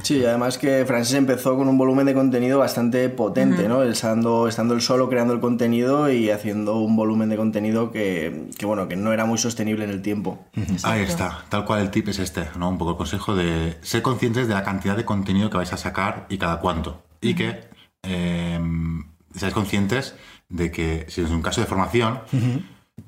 [0.04, 3.84] Sí, además que Francis empezó con un volumen de contenido bastante potente, ¿no?
[3.84, 8.66] Estando, estando él solo creando el contenido y haciendo un volumen de contenido que, que,
[8.66, 10.40] bueno, que no era muy sostenible en el tiempo.
[10.84, 12.70] Ahí está, tal cual el tip es este, ¿no?
[12.70, 15.78] Un poco el consejo de ser conscientes de la cantidad de contenido que vais a
[15.78, 17.04] sacar y cada cuánto.
[17.22, 17.69] Y que
[18.04, 18.60] eh,
[19.36, 20.16] seáis conscientes
[20.50, 22.22] de que si es un caso de formación,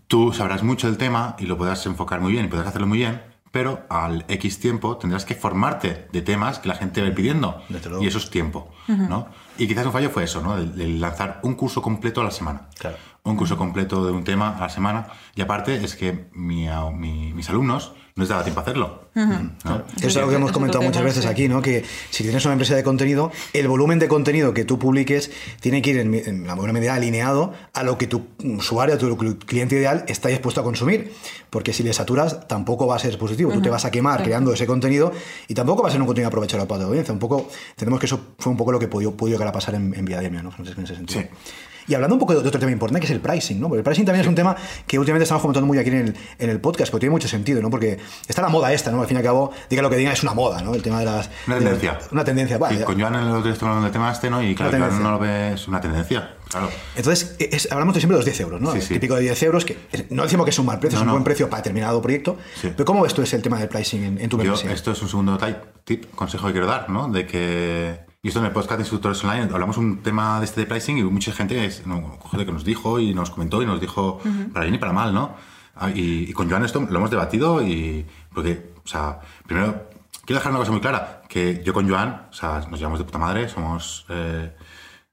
[0.07, 2.99] tú sabrás mucho del tema y lo podrás enfocar muy bien y podrás hacerlo muy
[2.99, 7.09] bien, pero al X tiempo tendrás que formarte de temas que la gente va a
[7.09, 7.61] ir pidiendo.
[8.01, 9.27] Y eso es tiempo, ¿no?
[9.57, 10.57] Y quizás un fallo fue eso, ¿no?
[10.57, 12.69] El, el lanzar un curso completo a la semana.
[12.77, 12.97] Claro.
[13.23, 15.07] Un curso completo de un tema a la semana.
[15.35, 19.09] Y aparte es que mi- a- mi- mis alumnos no les daba tiempo a hacerlo.
[19.13, 19.83] ¿no?
[19.97, 21.29] Eso es algo que hemos comentado muchas veces sí.
[21.29, 21.61] aquí, ¿no?
[21.61, 25.81] Que si tienes una empresa de contenido, el volumen de contenido que tú publiques tiene
[25.83, 29.37] que ir en, en la buena medida alineado a lo que tu usuario, tu cl-
[29.45, 31.13] cliente ideal está dispuesto a consumir.
[31.51, 33.51] Porque si le saturas, tampoco va a ser positivo.
[33.51, 35.11] Tú te vas a quemar creando ese contenido
[35.47, 37.13] y tampoco va a ser un contenido aprovechado para tu audiencia.
[37.13, 39.75] Un poco, tenemos que eso fue un poco lo que pudo, pudo llegar a pasar
[39.75, 40.51] en, en Viademia, ¿no?
[40.57, 41.21] En ese sentido.
[41.21, 41.27] Sí.
[41.87, 43.67] Y hablando un poco de otro tema importante, que es el pricing, ¿no?
[43.67, 44.55] Porque el pricing también es un tema
[44.87, 47.61] que últimamente estamos comentando muy aquí en el, en el podcast, porque tiene mucho sentido,
[47.61, 47.69] ¿no?
[47.69, 49.01] Porque está la moda esta, ¿no?
[49.01, 50.73] Al fin y al cabo, diga lo que diga, es una moda, ¿no?
[50.75, 51.29] El tema de las...
[51.47, 51.99] Una de las- tendencia.
[52.11, 52.77] una tendencia, vale.
[52.77, 54.41] Sí, con Joan en el otro estamos hablando del tema este, ¿no?
[54.43, 56.35] Y claro, Joan no lo ve, es una tendencia.
[56.49, 56.69] Claro.
[56.95, 58.71] Entonces, es- hablamos de siempre de los 10 euros, ¿no?
[58.71, 58.93] Sí, el sí.
[58.95, 61.03] típico de 10 euros, que es- no decimos que es un mal precio, No, es
[61.03, 61.13] un no.
[61.13, 62.37] buen precio para determinado proyecto.
[62.61, 65.01] Pero ¿cómo ves tú ese el tema del pricing en, en tu Yo, esto es
[65.01, 65.37] un segundo
[65.85, 67.07] tip, consejo que quiero dar, ¿no?
[67.09, 68.10] De que.
[68.23, 70.99] Y esto en el podcast de Instructores Online hablamos un tema de este de pricing
[70.99, 74.19] y mucha gente es, no, que nos dijo y nos comentó y nos dijo
[74.53, 75.33] para bien y para mal, ¿no?
[75.75, 78.05] Ah, Y, y con Joan esto lo hemos debatido y.
[78.31, 79.87] Porque, o sea, primero,
[80.25, 83.05] quiero dejar una cosa muy clara: que yo con Joan, o sea, nos llevamos de
[83.05, 84.05] puta madre, somos.
[84.09, 84.51] eh,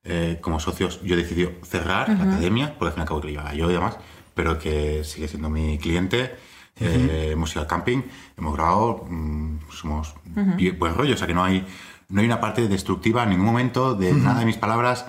[0.05, 3.21] eh, como socios, yo he decidido cerrar la academia, porque al fin y al cabo
[3.21, 3.97] que llevaba yo y demás,
[4.35, 6.37] pero que sigue siendo mi cliente.
[6.81, 8.03] Eh, hemos ido al camping,
[8.37, 10.15] hemos grabado, mm, somos
[10.57, 11.67] bien- buen rollo, o sea que no hay,
[12.09, 15.07] no hay una parte destructiva en ningún momento de nada de mis palabras.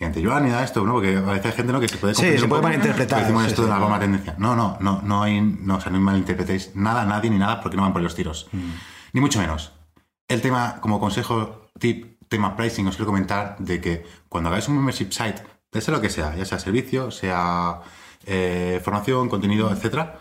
[0.00, 0.94] Ante Joan ni nada de esto, ¿no?
[0.94, 1.80] Porque a veces hay gente ¿no?
[1.80, 3.68] que se puede Sí, se puede malinterpretar, Decimos sí, esto sí.
[3.68, 4.34] de una broma tendencia.
[4.36, 7.76] No, no, no, no hay, no, o sea, no malinterpretéis nada, nadie ni nada porque
[7.76, 8.48] no van por los tiros.
[9.12, 9.72] Ni mucho menos.
[10.28, 14.76] El tema, como consejo, tip, tema pricing, os quiero comentar de que cuando hagáis un
[14.76, 15.42] membership site,
[15.72, 17.80] de sea lo que sea, ya sea servicio, sea
[18.26, 20.18] eh, formación, contenido, etcétera,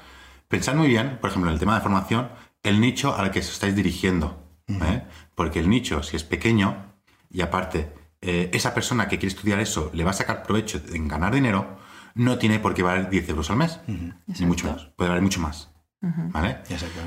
[0.47, 2.30] pensad muy bien, por ejemplo, en el tema de formación,
[2.62, 4.42] el nicho al que os estáis dirigiendo.
[4.67, 5.04] ¿Eh?
[5.36, 6.93] Porque el nicho, si es pequeño,
[7.30, 11.08] y aparte, eh, esa persona que quiere estudiar eso le va a sacar provecho en
[11.08, 11.78] ganar dinero,
[12.15, 15.39] no tiene por qué valer 10 euros al mes, ni mucho menos, puede valer mucho
[15.41, 15.69] más.
[16.02, 16.58] ¿Vale?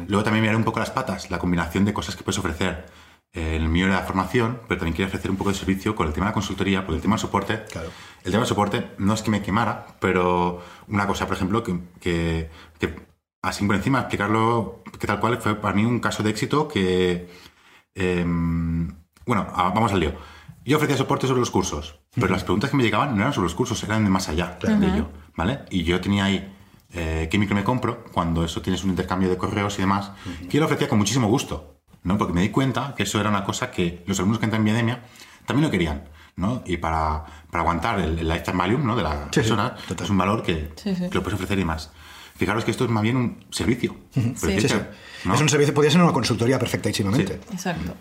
[0.09, 2.87] Luego también mirar un poco las patas, la combinación de cosas que puedes ofrecer.
[3.33, 6.15] El mío era la formación, pero también quiero ofrecer un poco de servicio con el
[6.15, 7.91] tema de la consultoría, porque el tema del soporte, Claro.
[8.25, 11.79] el tema del soporte no es que me quemara, pero una cosa, por ejemplo, que,
[12.01, 12.97] que- que
[13.49, 17.29] así por encima, explicarlo que tal cual fue para mí un caso de éxito que...
[17.95, 18.89] em,
[19.25, 20.13] bueno, vamos al lío.
[20.65, 23.45] Yo ofrecía soporte sobre los cursos, pero las preguntas que me llegaban no eran sobre
[23.47, 25.61] los cursos, eran de más allá de ello, ¿vale?
[25.71, 26.53] Y yo tenía ahí
[26.93, 30.11] eh, qué micro me compro, cuando eso tienes un intercambio de correos y demás,
[30.49, 32.19] que yo lo ofrecía con muchísimo gusto, ¿no?
[32.19, 34.65] Porque me di cuenta que eso era una cosa que los alumnos que entran en
[34.65, 35.03] mi academia
[35.47, 36.63] también lo querían, ¿no?
[36.67, 38.97] Y para, para aguantar el, el lifetime value, ¿no?
[38.97, 40.05] De la Sí, sí, persona, total.
[40.05, 41.09] es un valor que, Sí, sí.
[41.09, 41.93] que lo puedes ofrecer y más.
[42.37, 43.97] Fijaros que esto es más bien un servicio.
[44.13, 44.57] Sí,
[45.25, 45.35] ¿no?
[45.35, 47.41] Es un servicio, podría ser una consultoría perfectísimamente.
[47.53, 47.95] Exacto.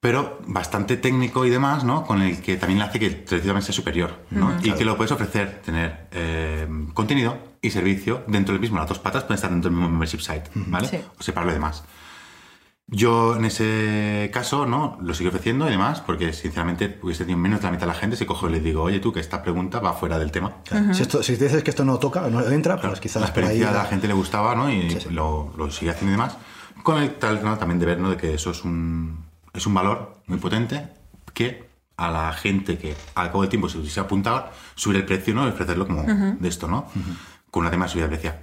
[0.00, 2.04] pero bastante técnico y demás, ¿no?
[2.04, 4.54] Con el que también hace que el servicio también sea superior, ¿no?
[4.62, 8.78] Y que lo puedes ofrecer, tener eh, contenido y servicio dentro del mismo.
[8.78, 10.88] Las dos patas pueden estar dentro del mismo membership site, ¿vale?
[10.88, 10.98] Sí.
[11.18, 11.84] O separarlo de demás.
[12.86, 14.98] Yo en ese caso, ¿no?
[15.00, 17.98] Lo sigo ofreciendo y demás, porque sinceramente hubiese tenido menos de la mitad de la
[17.98, 20.56] gente si cojo y les digo, oye tú, que esta pregunta va fuera del tema.
[20.64, 20.92] Claro.
[20.92, 23.44] si, esto, si dices que esto no toca, no entra, pues quizás la por ahí.
[23.44, 24.70] experiencia de la gente le gustaba, ¿no?
[24.70, 25.10] Y Sí, sí.
[25.10, 26.36] Lo, lo sigue haciendo y demás.
[26.82, 27.56] Con el tal, ¿no?
[27.56, 28.10] También de ver, ¿no?
[28.10, 30.88] De que eso es un, es un valor muy potente
[31.32, 31.66] que
[31.96, 35.46] a la gente que al cabo del tiempo se hubiese apuntado, subir el precio, ¿no?
[35.46, 36.86] Y ofrecerlo como de esto, ¿no?
[37.50, 38.34] Con una tema de subida de precio.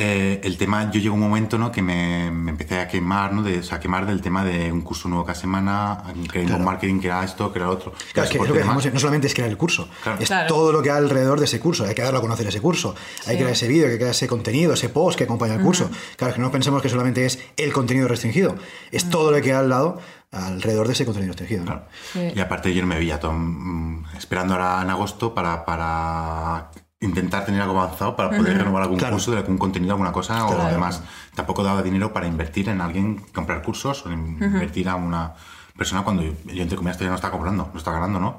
[0.00, 1.72] Eh, el tema, yo llegó un momento, ¿no?
[1.72, 3.42] Que me, me empecé a quemar, ¿no?
[3.42, 6.48] De, o sea, a quemar del tema de un curso nuevo cada semana, que era
[6.50, 6.64] Claro.
[6.64, 7.90] marketing, que era esto, que era otro.
[7.92, 10.18] que Claro, es que lo que decimos, no solamente es crear el curso, Claro.
[10.20, 10.46] es Claro.
[10.46, 11.84] todo lo que hay alrededor de ese curso.
[11.84, 12.94] Hay que darlo a conocer ese curso,
[13.26, 15.62] hay que crear ese vídeo, hay que crear ese contenido, ese post que acompaña al
[15.62, 15.90] curso.
[16.16, 18.54] Claro, que no pensemos que solamente es el contenido restringido,
[18.92, 21.64] es todo lo que hay al lado alrededor de ese contenido restringido.
[21.64, 21.72] ¿no?
[21.72, 21.88] Claro.
[22.12, 22.32] Sí.
[22.36, 27.44] Y aparte yo no me veía todo, mm, esperando ahora en agosto para, para intentar
[27.44, 29.14] tener algo avanzado para poder renovar algún Claro.
[29.14, 30.70] curso de algún contenido, alguna cosa o Claro.
[30.72, 31.02] demás.
[31.34, 35.34] Tampoco daba dinero para invertir en alguien, comprar cursos o in- invertir a una
[35.76, 38.38] persona cuando yo, yo entre comillas todavía no estaba cobrando, no estaba ganando, ¿no?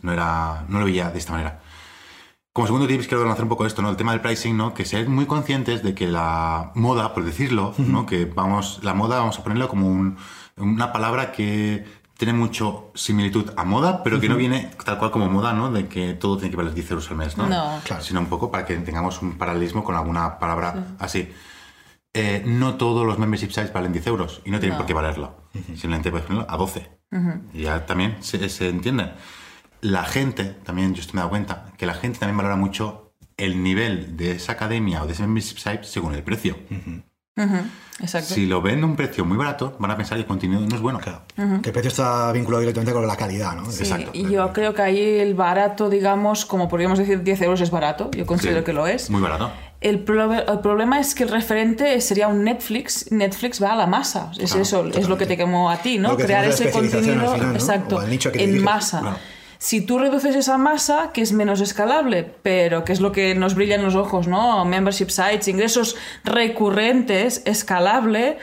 [0.00, 1.60] No era, no lo veía de esta manera.
[2.54, 3.90] Como segundo tip, quiero lanzar un poco esto, ¿no?
[3.90, 4.72] El tema del pricing, ¿no?
[4.72, 8.06] Que ser muy conscientes de que la moda, por decirlo, ¿no?
[8.06, 10.16] Que vamos, la moda vamos a ponerlo como un-
[10.56, 11.84] una palabra que
[12.18, 15.70] tiene mucho similitud a moda, pero que no viene tal cual como moda, ¿no?
[15.70, 17.46] De que todo tiene que valer 10 euros al mes, ¿no?
[17.46, 17.80] No.
[17.84, 18.02] Claro.
[18.02, 21.30] Sino un poco para que tengamos un paralelismo con alguna palabra así.
[22.12, 24.78] Eh, no todos los membership sites valen 10 euros y no tienen No.
[24.78, 25.36] por qué valerlo.
[25.68, 26.90] Simplemente puedes ponerlo a 12.
[27.54, 29.12] Y ya también se, se entiende.
[29.80, 33.14] La gente, también yo estoy me he dado cuenta, que la gente también valora mucho
[33.36, 36.56] el nivel de esa academia o de ese membership site según el precio.
[38.00, 38.34] Exacto.
[38.34, 40.74] Si lo ven a un precio muy barato, van a pensar que el contenido no
[40.74, 41.00] es bueno.
[41.00, 41.22] Claro.
[41.34, 43.70] Que el precio está vinculado directamente con la calidad, ¿no?
[43.70, 44.10] Sí, Exacto.
[44.12, 48.10] y yo creo que ahí el barato, digamos, como podríamos decir 10 euros es barato,
[48.12, 49.10] yo considero Sí, que lo es.
[49.10, 49.50] Muy barato.
[49.80, 53.12] El, problema es que el referente sería un Netflix.
[53.12, 54.32] Netflix va a la masa.
[54.32, 56.16] Es Claro, eso, es lo que te quemó a ti, ¿no?
[56.16, 57.54] Crear ese contenido al final, ¿no?
[57.54, 58.62] exacto, en diriges.
[58.62, 59.00] masa.
[59.00, 59.18] Claro.
[59.58, 63.54] Si tú reduces esa masa, que es menos escalable, pero que es lo que nos
[63.54, 64.64] brilla en los ojos, ¿no?
[64.64, 68.38] Membership sites, ingresos recurrentes, escalable,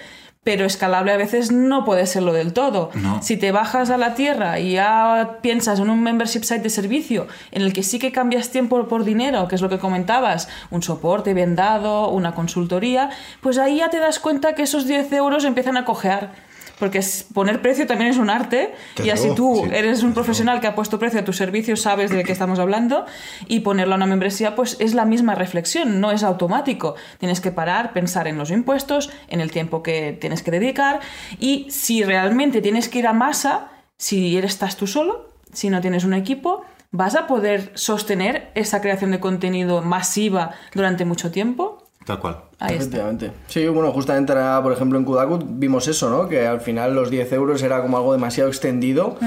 [0.46, 2.92] pero escalable a veces no puede serlo del todo.
[2.94, 3.20] No.
[3.24, 7.28] Si te bajas a la tierra y ya piensas en un membership site de servicio
[7.52, 10.84] en el que sí que cambias tiempo por dinero, que es lo que comentabas, un
[10.84, 13.10] soporte bien dado, una consultoría,
[13.42, 16.34] pues ahí ya te das cuenta que esos 10 euros empiezan a cojear.
[16.80, 17.02] Porque
[17.34, 20.76] poner precio también es un arte y así tú sí, eres un profesional que ha
[20.76, 23.06] puesto precio a tus servicios, sabes de qué estamos hablando
[23.48, 26.96] y ponerlo a una membresía pues es la misma reflexión, no es automático.
[27.20, 31.00] Tienes que parar, pensar en los impuestos, en el tiempo que tienes que dedicar
[31.40, 35.82] y si realmente tienes que ir a masa, si eres, estás tú solo, si no
[35.82, 41.84] tienes un equipo, ¿vas a poder sostener esa creación de contenido masiva durante mucho tiempo?
[42.06, 42.44] Tal cual.
[42.58, 42.98] Ahí está.
[42.98, 43.32] Efectivamente.
[43.48, 46.30] Sí, bueno, justamente ahora, por ejemplo, en Kudaku vimos eso, ¿no?
[46.30, 49.18] Que al final los 10 euros era como algo demasiado extendido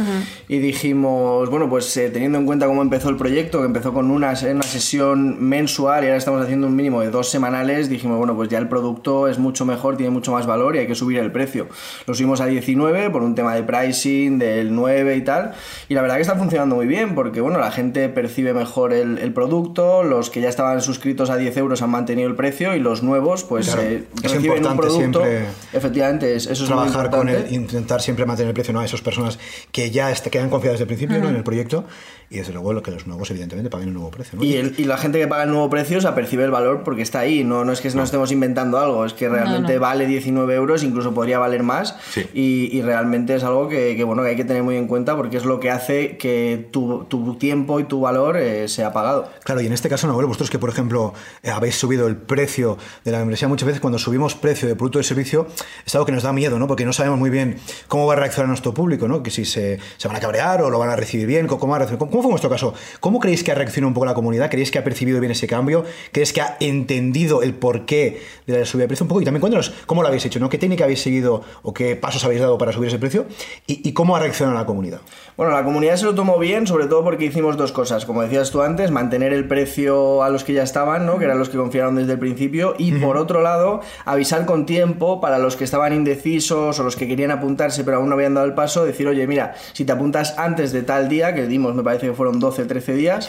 [0.49, 4.11] y dijimos, bueno, pues eh, teniendo en cuenta cómo empezó el proyecto, que empezó con
[4.11, 8.35] una, una sesión mensual y ahora estamos haciendo un mínimo de dos semanales, dijimos, bueno,
[8.35, 11.19] pues ya el producto es mucho mejor, tiene mucho más valor y hay que subir
[11.19, 11.69] el precio.
[12.07, 15.53] Lo subimos a 19 por un tema de pricing, del 9 y tal,
[15.88, 19.19] y la verdad que está funcionando muy bien porque, bueno, la gente percibe mejor el,
[19.19, 22.81] el producto, los que ya estaban suscritos a 10 euros han mantenido el precio y
[22.81, 25.20] los nuevos, pues Claro, eh, es reciben un importante producto.
[25.24, 28.81] siempre Efectivamente, es- eso es muy trabajar con él, intentar siempre mantener el precio ¿no?
[28.81, 29.38] a esas personas
[29.72, 31.28] que ya est- que han confiado desde el principio ¿no?
[31.28, 31.85] en el proyecto
[32.31, 34.38] y desde luego lo que los nuevos evidentemente paguen un nuevo precio.
[34.38, 34.45] ¿no?
[34.45, 37.03] Y, el- y la gente que paga el nuevo precio se apercibe el valor porque
[37.03, 37.43] está ahí.
[37.45, 39.81] No, no es que nos estemos inventando algo, es que realmente no.
[39.81, 41.97] vale 19 euros, incluso podría valer más.
[42.11, 42.27] Sí.
[42.35, 45.17] Y, y realmente es algo que, que, bueno, que hay que tener muy en cuenta
[45.17, 49.29] porque es lo que hace que tu, tu tiempo y tu valor eh, sea pagado.
[49.45, 52.77] Claro, y en este caso, Nahuel, vosotros que, por ejemplo, eh, habéis subido el precio
[53.05, 55.47] de la membresía muchas veces cuando subimos precio de producto o de servicio
[55.87, 56.67] es algo que nos da miedo, ¿no?
[56.67, 57.57] Porque no sabemos muy bien
[57.88, 59.23] cómo va a reaccionar nuestro público, ¿no?
[59.23, 61.77] Que si se, se van a cabrear o lo van a recibir bien, cómo, va
[61.77, 62.11] a reaccionar.
[62.11, 62.74] ¿Cómo fue vuestro caso?
[63.00, 64.50] ¿Cómo creéis que ha reaccionado un poco la comunidad?
[64.50, 65.85] ¿Creéis que ha percibido bien ese cambio?
[66.12, 69.20] ¿Creéis que ha entendido el porqué de la subida de precio un poco?
[69.20, 70.48] Y también cuéntanos cómo lo habéis hecho, ¿no?
[70.48, 73.26] ¿Qué técnica habéis seguido o qué pasos habéis dado para subir ese precio?
[73.66, 75.00] ¿Y, y cómo ha reaccionado la comunidad?
[75.37, 78.04] Bueno, la comunidad se lo tomó bien, sobre todo porque hicimos dos cosas.
[78.04, 81.18] Como decías tú antes, mantener el precio a los que ya estaban, ¿no?
[81.18, 82.74] Que eran los que confiaron desde el principio.
[82.78, 87.07] Y por otro lado, avisar con tiempo para los que estaban indecisos o los que
[87.07, 90.35] querían apuntarse pero aún no habían dado el paso, decir, oye, mira, si te apuntas
[90.38, 93.29] antes de tal día, que dimos, me parece fueron 12, 13 días,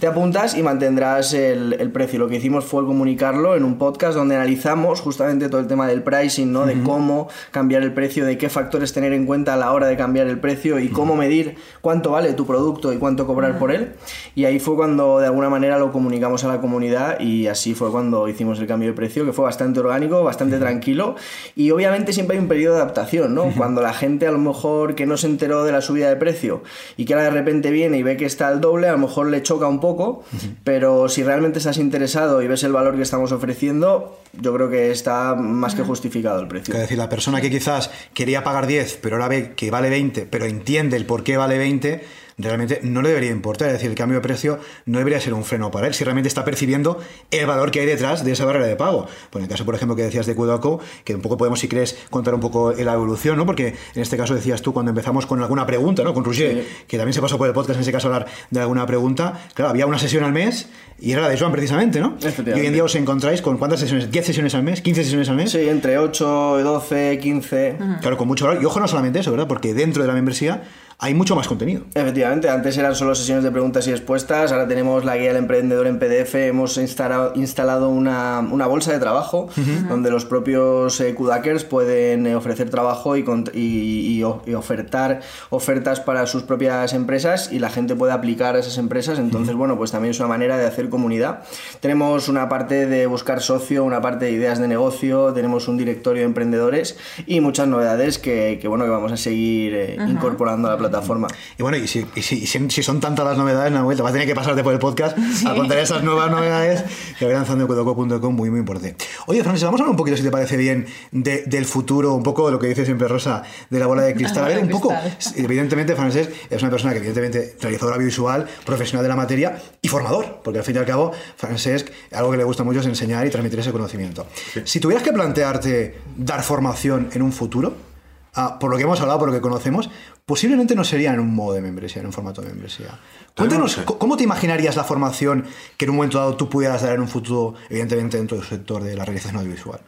[0.00, 2.18] te apuntas y mantendrás el, el precio.
[2.18, 6.02] Lo que hicimos fue comunicarlo en un podcast donde analizamos justamente todo el tema del
[6.02, 6.66] pricing, ¿no?
[6.66, 9.96] De cómo cambiar el precio, de qué factores tener en cuenta a la hora de
[9.96, 13.92] cambiar el precio y cómo medir cuánto vale tu producto y cuánto cobrar por él.
[14.34, 17.90] Y ahí fue cuando de alguna manera lo comunicamos a la comunidad y así fue
[17.90, 21.16] cuando hicimos el cambio de precio, que fue bastante orgánico, bastante tranquilo.
[21.56, 23.52] Y obviamente siempre hay un periodo de adaptación, ¿no?
[23.56, 26.62] Cuando la gente a lo mejor que no se enteró de la subida de precio
[26.96, 29.26] y que ahora de repente viene y ve que está al doble, a lo mejor
[29.26, 30.22] le choca un poco,
[30.62, 34.92] pero si realmente estás interesado y ves el valor que estamos ofreciendo, yo creo que
[34.92, 36.74] está más que justificado el precio.
[36.74, 40.26] Es decir, la persona que quizás quería pagar 10, pero ahora ve que vale 20,
[40.26, 42.04] pero entiende el por qué vale 20,
[42.42, 43.68] realmente no le debería importar.
[43.68, 46.28] Es decir, el cambio de precio no debería ser un freno para él si realmente
[46.28, 46.98] está percibiendo
[47.30, 49.06] el valor que hay detrás de esa barrera de pago.
[49.30, 51.96] Por el caso, por ejemplo, que decías de Kudoku, que un poco podemos, si crees,
[52.10, 53.46] contar un poco la evolución, ¿no?
[53.46, 56.14] Porque en este caso decías tú, cuando empezamos con alguna pregunta, ¿no?
[56.14, 58.60] Con Roger, que también se pasó por el podcast en ese caso a hablar de
[58.60, 62.16] alguna pregunta, claro, había una sesión al mes y era la de Joan precisamente, ¿no?
[62.20, 65.28] Y hoy en día os encontráis con cuántas sesiones, 10 sesiones al mes, 15 sesiones
[65.28, 65.50] al mes.
[65.50, 67.76] Sí, entre 8, 12, 15.
[68.00, 68.62] Claro, con mucho valor.
[68.62, 69.48] Y ojo, no solamente eso, ¿verdad?
[69.48, 70.62] Porque dentro de la membresía
[71.02, 71.84] hay mucho más contenido.
[71.94, 75.86] Efectivamente, antes eran solo sesiones de preguntas y respuestas, ahora tenemos la guía del emprendedor
[75.86, 79.48] en PDF, hemos instalado, instalado una, una, bolsa de trabajo
[79.88, 86.26] donde los propios eh, Kudakers pueden eh, ofrecer trabajo y, y, y, ofertar ofertas para
[86.26, 90.10] sus propias empresas y la gente puede aplicar a esas empresas, entonces bueno, pues también
[90.10, 91.44] es una manera de hacer comunidad.
[91.80, 96.20] Tenemos una parte de buscar socio, una parte de ideas de negocio, tenemos un directorio
[96.20, 100.72] de emprendedores y muchas novedades que, que bueno, que vamos a seguir eh, incorporando a
[100.72, 101.28] la plataforma plataforma.
[101.58, 104.12] Y bueno, y si, y si, si, son tantas las novedades, Nahuel, te vas a
[104.12, 105.46] tener que pasarte por el podcast sí.
[105.46, 106.84] a contar esas nuevas novedades
[107.18, 108.96] que voy lanzando en cuedoco.com, muy, muy importante.
[109.26, 112.22] Oye, Francis, vamos a hablar un poquito, si te parece bien, de, del futuro, un
[112.22, 114.44] poco de lo que dice siempre Rosa, de la bola de cristal.
[114.44, 114.92] A ver, un poco,
[115.36, 120.40] evidentemente, Francis es una persona que, evidentemente, realizadora visual, profesional de la materia y formador,
[120.42, 123.30] porque al fin y al cabo, Francesc, algo que le gusta mucho es enseñar y
[123.30, 124.26] transmitir ese conocimiento.
[124.52, 124.62] Sí.
[124.64, 127.89] Si tuvieras que plantearte dar formación en un futuro,
[128.34, 129.90] Ah, por lo que hemos hablado, por lo que conocemos,
[130.24, 132.98] posiblemente no sería en un modo de membresía, en un formato de membresía.
[133.36, 133.98] Cuéntanos, no sé.
[133.98, 137.08] ¿cómo te imaginarías la formación que en un momento dado tú pudieras dar en un
[137.08, 139.80] futuro, evidentemente dentro del sector de la realización audiovisual?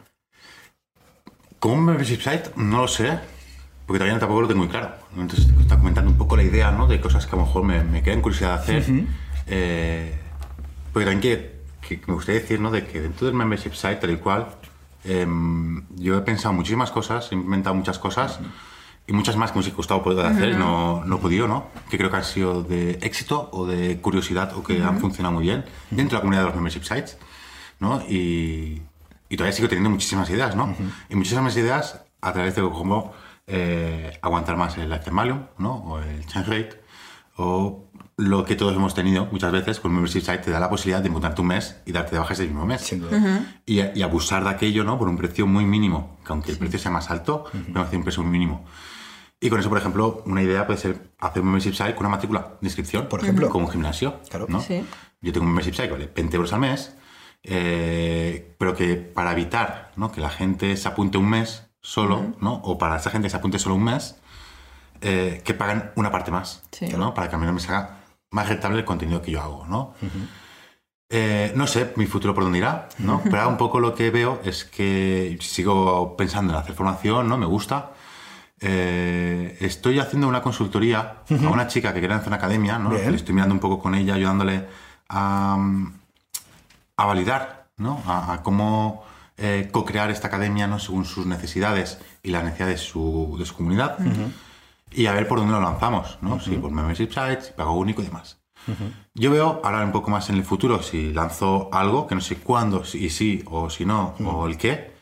[1.59, 3.17] Como un membership site, no lo sé,
[3.85, 4.91] porque todavía tampoco lo tengo muy claro.
[5.15, 6.87] Entonces, te está comentando un poco la idea ¿no?
[6.87, 8.91] de cosas que a lo mejor me, me quedan curiosidad de hacer.
[8.91, 9.07] Uh -huh.
[9.47, 10.13] eh,
[10.91, 12.71] porque también que, que, me gustaría decir ¿no?
[12.71, 14.47] de que dentro del membership site, tal y cual,
[15.05, 15.27] eh,
[15.95, 18.51] yo he pensado muchísimas cosas, he implementado muchas cosas uh -huh.
[19.07, 20.59] y muchas más que me hubiese costado poder hacer uh -huh.
[20.59, 21.67] no, no he podido, ¿no?
[21.89, 25.43] Que creo que han sido de éxito o de curiosidad o que han funcionado muy
[25.43, 27.17] bien dentro de la comunidad de los membership sites,
[27.79, 28.01] ¿no?
[28.07, 28.81] Y,
[29.29, 30.75] y todavía sigo teniendo muchísimas ideas, ¿no?
[31.09, 33.13] Y muchísimas ideas a través de cómo
[33.47, 35.73] eh, aguantar más el value, ¿no?
[35.75, 36.81] O el change rate,
[37.35, 41.01] o lo que todos hemos tenido muchas veces con Membership Site te da la posibilidad
[41.01, 42.91] de mudarte un mes y darte de baja ese mismo mes.
[42.91, 43.45] Uh -huh.
[43.65, 44.99] y, y, abusar de aquello ¿no?
[44.99, 46.51] por un precio muy mínimo, que aunque sí.
[46.53, 47.81] el precio sea más alto, uh -huh.
[47.81, 48.65] hacer un precio muy mínimo.
[49.39, 52.15] Y con eso, por ejemplo, una idea puede ser hacer un membership site con una
[52.15, 54.21] matrícula de inscripción, por ejemplo, como un gimnasio.
[54.29, 54.45] Claro.
[54.47, 54.61] ¿no?
[54.61, 54.85] Sí.
[55.21, 56.95] Yo tengo un membership site que vale 20 euros al mes,
[57.43, 60.13] eh, pero que para evitar ¿no?
[60.13, 62.35] que la gente se apunte un mes solo, uh -huh.
[62.39, 62.53] ¿no?
[62.63, 64.15] o para esa gente se apunte solo un mes,
[65.01, 66.87] eh, que pagan una parte más, sí.
[66.97, 67.13] ¿no?
[67.13, 68.02] para que a mí no me salga
[68.33, 69.93] más rentable el contenido que yo hago, ¿no?
[70.01, 70.27] Uh -huh.
[71.09, 73.21] eh, no sé mi futuro por dónde irá, ¿no?
[73.23, 77.37] Pero ahora un poco lo que veo es que sigo pensando en hacer formación, ¿no?
[77.37, 77.91] Me gusta.
[78.59, 81.47] Eh, estoy haciendo una consultoría uh -huh.
[81.47, 82.95] a una chica que quiere hacer una academia, ¿no?
[82.95, 84.65] Estoy mirando un poco con ella, ayudándole
[85.09, 85.57] a,
[86.97, 88.01] a validar, ¿no?
[88.07, 89.03] A, a cómo
[89.37, 90.79] eh, co-crear esta academia, ¿no?
[90.79, 93.99] Según sus necesidades y las necesidades de su, de su comunidad.
[93.99, 94.31] Uh -huh
[94.95, 96.35] y a ver por dónde lo lanzamos, ¿no?
[96.35, 96.43] Uh -huh.
[96.43, 98.41] Si por membership sites, si pago único y demás.
[98.67, 98.91] Uh -huh.
[99.15, 102.37] Yo veo ahora un poco más en el futuro, si lanzo algo, que no sé
[102.37, 104.33] cuándo, si sí o si no, uh -huh.
[104.35, 104.93] o el qué,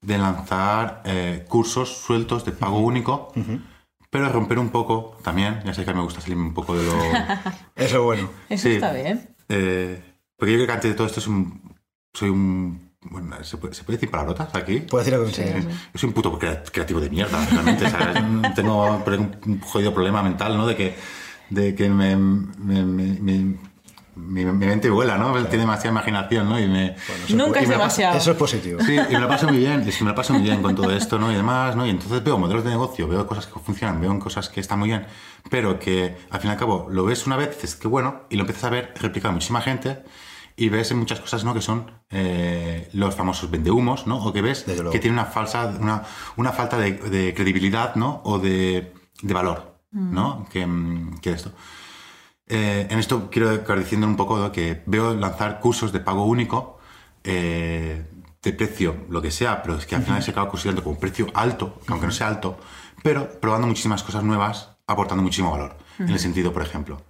[0.00, 3.32] de lanzar eh, cursos sueltos de pago único,
[4.10, 6.94] pero romper un poco también, ya sé que me gusta salirme un poco de lo...
[7.76, 8.30] Eso es bueno.
[8.48, 9.34] Eso sí, está bien.
[9.48, 10.02] Eh,
[10.36, 11.74] porque yo creo que antes de todo esto un,
[12.14, 14.80] soy un Bueno, ¿se puede, ¿se puede decir palabrotas aquí?
[14.80, 15.42] Puedo decir algo en Sí,
[15.94, 17.88] soy un puto crea- creativo de mierda, realmente.
[17.88, 18.16] ¿sabes?
[18.54, 19.02] Tengo
[19.46, 20.66] un jodido problema mental, ¿no?
[20.66, 20.94] De que,
[21.48, 23.56] de que me, me, me- me-
[24.16, 25.32] mi, mi mente vuela, ¿no?
[25.46, 26.60] Tiene demasiada imaginación, ¿no?
[26.60, 26.94] Y me,
[27.30, 28.18] Nunca y es demasiado.
[28.18, 28.82] Eso es positivo.
[28.82, 30.74] Sí, y me lo paso muy bien, es que me lo paso muy bien con
[30.76, 31.32] todo esto, ¿no?
[31.32, 31.86] Y demás, ¿no?
[31.86, 34.88] Y entonces veo modelos de negocio, veo cosas que funcionan, veo cosas que están muy
[34.90, 35.06] bien,
[35.48, 38.34] pero que al fin y al cabo lo ves una vez, dices que bueno, y
[38.36, 40.02] lo empiezas a ver replicado a muchísima gente
[40.60, 41.54] y ves en muchas cosas, ¿no?
[41.54, 44.22] Que son eh, los famosos vendehumos, ¿no?
[44.22, 46.02] O que ves que tiene una falsa, una,
[46.36, 48.20] una falta de, de credibilidad, ¿no?
[48.24, 48.92] O de,
[49.22, 50.46] de valor, ¿no?
[50.52, 51.52] Que, mm, que esto.
[52.46, 56.78] Eh, en esto quiero acabar diciendo un poco que veo lanzar cursos de pago único
[57.24, 58.04] eh,
[58.42, 61.00] de precio, lo que sea, pero es que al final se acaba considerando como un
[61.00, 62.60] precio alto, que aunque no sea alto,
[63.02, 65.78] pero probando muchísimas cosas nuevas, aportando muchísimo valor.
[65.98, 67.00] En el sentido, por ejemplo,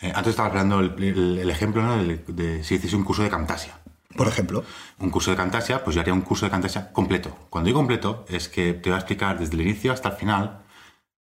[0.00, 1.96] eh, antes estaba hablando el, el- el ejemplo ¿no?
[1.96, 3.78] de, de si hiciese un curso de Camtasia
[4.16, 4.64] Por ejemplo.
[4.98, 7.36] un curso de Camtasia, pues yo haría un curso de Camtasia completo.
[7.50, 10.62] Cuando digo completo, es que te voy a explicar desde el inicio hasta el final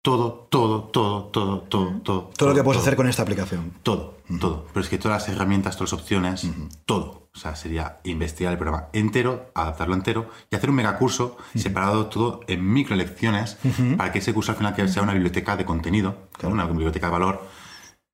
[0.03, 2.31] todo, todo, todo, todo, todo, todo.
[2.37, 3.73] Todo lo que puedes hacer con esta aplicación.
[3.85, 4.67] Todo, todo.
[4.73, 6.49] Pero es que todas las herramientas, todas las opciones,
[6.87, 7.29] todo.
[7.35, 12.41] O sea, sería investigar el programa entero, adaptarlo entero y hacer un megacurso separado todo
[12.49, 13.59] en micro lecciones
[13.97, 17.13] para que ese curso al final que sea una biblioteca de contenido, una biblioteca de
[17.13, 17.49] valor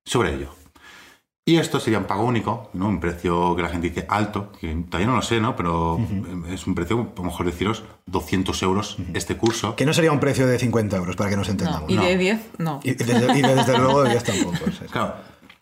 [0.09, 0.49] sobre ello.
[1.45, 2.87] Y esto sería un pago único, ¿no?
[2.87, 5.55] un precio que la gente dice alto, que todavía no lo sé, ¿no?
[5.55, 5.99] pero
[6.47, 9.75] es un precio, a lo mejor deciros, 200 euros este curso.
[9.75, 11.89] Que no sería un precio de 50 euros, para que nos No, entendamos.
[11.89, 12.03] y No.
[12.03, 12.79] de 10, no.
[12.83, 14.57] Y, y desde, y desde luego de 10 tampoco.
[14.71, 14.85] sí.
[14.91, 15.15] Claro,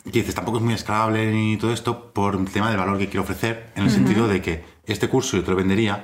[0.04, 3.08] que dices, tampoco es muy escalable ni todo esto por el tema del valor que
[3.08, 6.04] quiero ofrecer, en el sentido de que este curso yo te lo vendería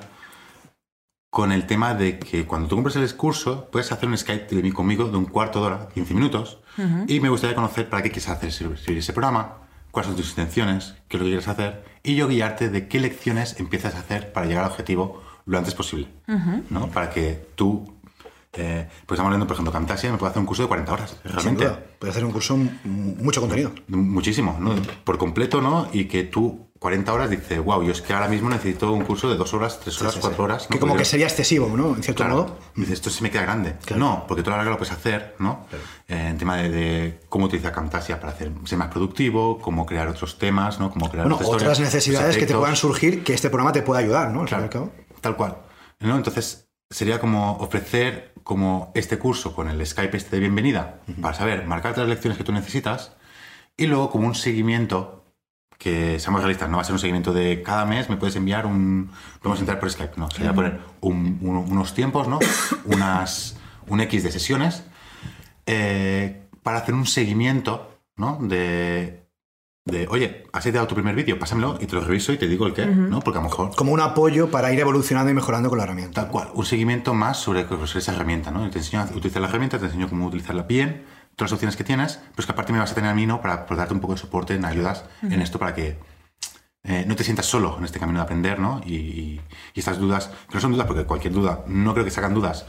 [1.30, 4.62] con el tema de que cuando tú compras el curso, puedes hacer un Skype de
[4.62, 6.60] mí conmigo de un cuarto de hora, 15 minutos,
[7.07, 9.57] y me gustaría conocer para qué quieres hacer ese, ese programa,
[9.91, 12.99] cuáles son tus intenciones, qué es lo que quieres hacer, y yo guiarte de qué
[12.99, 16.07] lecciones empiezas a hacer para llegar al objetivo lo antes posible,
[16.69, 16.88] ¿no?
[16.89, 17.93] Para que tú,
[18.53, 21.17] eh, pues estamos hablando, por ejemplo, Camtasia, me puede hacer un curso de 40 horas,
[21.21, 21.65] Sin realmente.
[21.65, 21.80] duda.
[21.99, 23.74] Puedes hacer un curso, mucho contenido.
[23.88, 24.74] Muchísimo, ¿no?
[25.03, 25.88] Por completo, ¿no?
[25.91, 29.29] Y que tú 40 horas dices, wow, yo es que ahora mismo necesito un curso
[29.29, 30.43] de dos horas, tres horas, Sí, sí, cuatro sí.
[30.43, 30.67] horas.
[30.67, 30.79] Que ¿no?
[30.81, 31.95] como que sería excesivo, ¿no?
[31.95, 32.36] En cierto Claro.
[32.36, 32.57] modo.
[32.75, 33.75] Y dices, esto se me queda grande.
[33.86, 33.99] Claro.
[34.03, 35.65] No, porque tú a la larga lo puedes hacer, ¿no?
[36.09, 40.09] Eh, en tema de, de cómo utilizar Camtasia para hacer, ser más productivo, cómo crear
[40.09, 40.91] otros temas, ¿no?
[40.91, 43.81] Cómo crear Bueno, otras otras historias, necesidades que te puedan surgir que este programa te
[43.81, 44.41] pueda ayudar, ¿no?
[44.41, 44.91] Al Claro, cabo.
[45.21, 45.57] tal cual.
[46.01, 46.17] ¿no?
[46.17, 51.65] Entonces, sería como ofrecer como este curso con el Skype este de bienvenida para saber,
[51.65, 53.13] marcarte las lecciones que tú necesitas
[53.77, 55.22] y luego como un seguimiento
[55.84, 58.65] que seamos realistas, no va a ser un seguimiento de cada mes, me puedes enviar
[58.65, 59.11] un...
[59.41, 62.39] Podemos entrar por Skype, no, sería poner un- un- unos tiempos, ¿no?
[62.86, 63.57] Unas,
[63.88, 64.84] un X de sesiones
[65.65, 68.38] eh, para hacer un seguimiento, ¿no?
[68.41, 69.23] De,
[69.86, 72.65] de, oye, has ideado tu primer vídeo, pásamelo y te lo reviso y te digo
[72.67, 73.19] el qué, ¿no?
[73.19, 76.21] Porque a lo mejor Como un apoyo para ir evolucionando y mejorando con la herramienta.
[76.21, 78.69] Tal cual, un seguimiento más sobre, sobre esa herramienta, ¿no?
[78.69, 81.03] Te enseño a utilizar la herramienta, te enseño cómo utilizarla bien,
[81.36, 83.25] todas las opciones que tienes, pero es que aparte me vas a tener a mí,
[83.25, 83.41] ¿no?
[83.41, 85.97] Para, por darte un poco de soporte, en ayudas en esto para que
[86.84, 88.81] eh, no te sientas solo en este camino de aprender, ¿no?
[88.86, 89.41] Y, y-
[89.73, 92.65] y estas dudas, que no son dudas, porque cualquier duda, no creo que sacan dudas,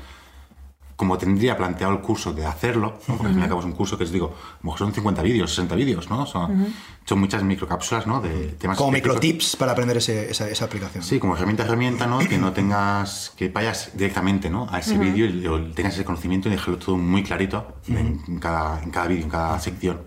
[0.96, 3.16] como tendría planteado el curso de hacerlo, ¿no?
[3.16, 4.78] porque al fin y al cabo es un curso que os digo, a lo mejor
[4.78, 6.24] son 50 vídeos, 60 vídeos, ¿no?
[6.26, 6.72] Son,
[7.04, 8.20] son muchas microcápsulas, ¿no?
[8.20, 11.02] De temas Como microtips para aprender ese- esa, esa aplicación.
[11.02, 12.20] Sí, como herramienta a herramienta, ¿no?
[12.20, 14.68] Que no tengas, que vayas directamente, ¿no?
[14.70, 18.90] A ese vídeo y tengas ese conocimiento y dejarlo todo muy clarito en cada, en
[18.90, 20.00] cada vídeo, en cada sección.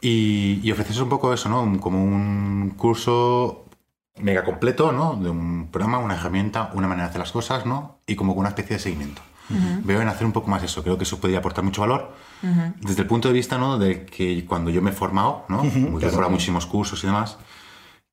[0.00, 1.78] Y, y ofreces un poco eso, ¿no?
[1.80, 3.66] Como un curso
[4.18, 5.16] mega completo, ¿no?
[5.16, 7.98] De un programa, una herramienta, una manera de hacer las cosas, ¿no?
[8.06, 9.20] Y como con una especie de seguimiento.
[9.84, 10.82] Veo en hacer un poco más eso.
[10.82, 12.12] Creo que eso podría aportar mucho valor.
[12.80, 13.78] Desde el punto de vista, ¿no?
[13.78, 15.58] De que cuando yo me he formado, ¿no?
[15.58, 17.38] Como yo he formado muchísimos cursos y demás,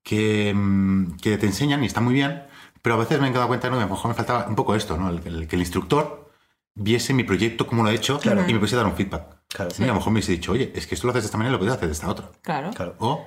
[0.04, 2.44] que, mm, que te enseñan y está muy bien,
[2.82, 3.78] pero a veces me he dado cuenta, ¿no?
[3.78, 5.10] Que a lo mejor me faltaba un poco esto, ¿no?
[5.10, 6.32] El, el- que el instructor
[6.76, 8.20] viese mi proyecto, cómo lo he hecho,
[8.50, 9.38] y me pudiese dar un feedback.
[9.48, 9.72] Claro.
[9.78, 11.38] Y a lo mejor me hubiese dicho, oye, es que esto lo haces de esta
[11.38, 12.30] manera y lo puedes hacer de esta otra.
[12.42, 12.72] Claro.
[12.72, 12.96] Claro.
[13.00, 13.26] O,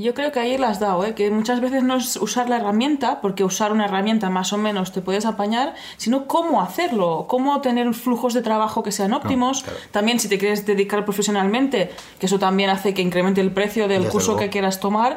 [0.00, 1.16] Yo creo que ahí la has dado, ¿eh?
[1.16, 4.92] que muchas veces no es usar la herramienta, porque usar una herramienta más o menos
[4.92, 9.64] te puedes apañar, sino cómo hacerlo, cómo tener flujos de trabajo que sean óptimos.
[9.90, 11.90] También si te quieres dedicar profesionalmente,
[12.20, 14.42] que eso también hace que incremente el precio del Desde curso luego.
[14.42, 15.16] que quieras tomar.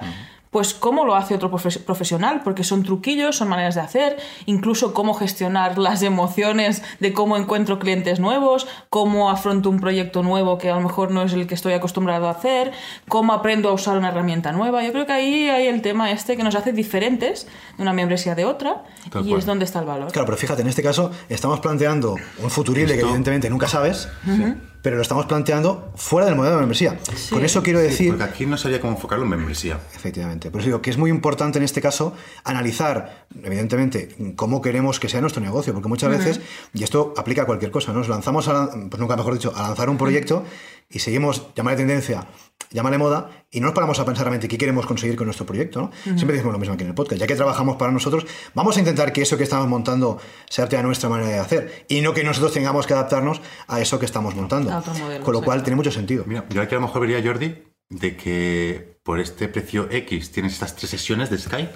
[0.51, 4.93] Pues cómo lo hace otro profes- profesional, porque son truquillos, son maneras de hacer, incluso
[4.93, 10.69] cómo gestionar las emociones de cómo encuentro clientes nuevos, cómo afronto un proyecto nuevo que
[10.69, 12.71] a lo mejor no es el que estoy acostumbrado a hacer,
[13.07, 14.83] cómo aprendo a usar una herramienta nueva.
[14.83, 17.47] Yo creo que ahí hay el tema este que nos hace diferentes
[17.77, 19.39] de una membresía de otra Tal y cual.
[19.39, 20.11] es donde está el valor.
[20.11, 24.09] Claro, pero fíjate, en este caso estamos planteando un futurible que evidentemente nunca sabes,
[24.81, 26.99] pero lo estamos planteando fuera del modelo de membresía.
[27.29, 28.09] Con eso quiero decir...
[28.09, 29.79] Porque aquí no sabía cómo enfocarlo en membresía.
[29.95, 30.49] Efectivamente.
[30.51, 32.13] Por eso digo que es muy importante en este caso
[32.43, 36.41] analizar, evidentemente, cómo queremos que sea nuestro negocio, porque muchas veces,
[36.73, 39.89] y esto aplica a cualquier cosa, nos lanzamos, a, pues nunca mejor dicho, a lanzar
[39.89, 40.43] un proyecto
[40.89, 42.27] y seguimos, llamarle tendencia,
[42.69, 45.81] llamarle moda, y no nos paramos a pensar realmente qué queremos conseguir con nuestro proyecto.
[45.81, 45.91] ¿no?
[46.03, 47.19] Siempre decimos lo mismo aquí en el podcast.
[47.19, 50.83] Ya que trabajamos para nosotros, vamos a intentar que eso que estamos montando sea a
[50.83, 54.35] nuestra manera de hacer y no que nosotros tengamos que adaptarnos a eso que estamos
[54.35, 54.71] montando.
[55.23, 56.23] con lo cual tiene mucho sentido.
[56.25, 60.53] Mira, yo aquí a lo mejor vería, Jordi, de que por este precio X tienes
[60.53, 61.73] estas tres sesiones de Skype,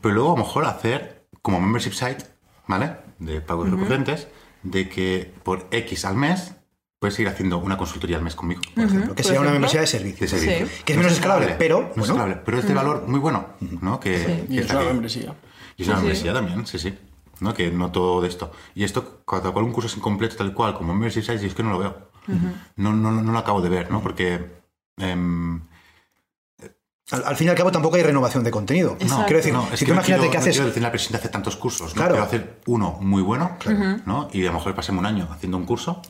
[0.00, 2.24] pero luego a lo mejor hacer como membership site,
[2.66, 2.92] ¿vale?
[3.18, 4.28] De pagos recurrentes,
[4.62, 6.54] de que por X al mes
[6.98, 9.14] puedes ir haciendo una consultoría al mes conmigo, por ejemplo.
[9.14, 10.26] Que sea una membresía de servicio.
[10.26, 10.68] De servicio.
[10.84, 11.92] Que es menos escalable, pero...
[11.94, 13.46] No escalable, pero es de valor muy bueno,
[13.80, 14.00] ¿no?
[14.00, 15.34] Que, y es una membresía.
[15.76, 16.98] Y es una membresía también, sí, sí.
[17.40, 17.54] ¿no?
[17.54, 18.52] Que no todo de esto.
[18.74, 21.54] Y esto, cada cual un curso es incompleto tal cual, como membership sites, y es
[21.54, 22.10] que no lo veo.
[22.76, 24.02] no, no, no, lo acabo de ver, ¿no?
[24.02, 24.58] Porque...
[24.96, 25.60] Em,
[27.10, 28.96] al, fin y al cabo tampoco hay renovación de contenido.
[29.08, 30.56] No, quiero decir, si tú imagínate que haces.
[30.56, 31.96] Quiero decir la hacer tantos cursos.
[31.96, 32.06] ¿no?
[32.06, 33.56] Quiero hacer uno muy bueno,
[34.04, 34.28] ¿no?
[34.32, 36.02] Y a lo mejor pasemos un año haciendo un curso.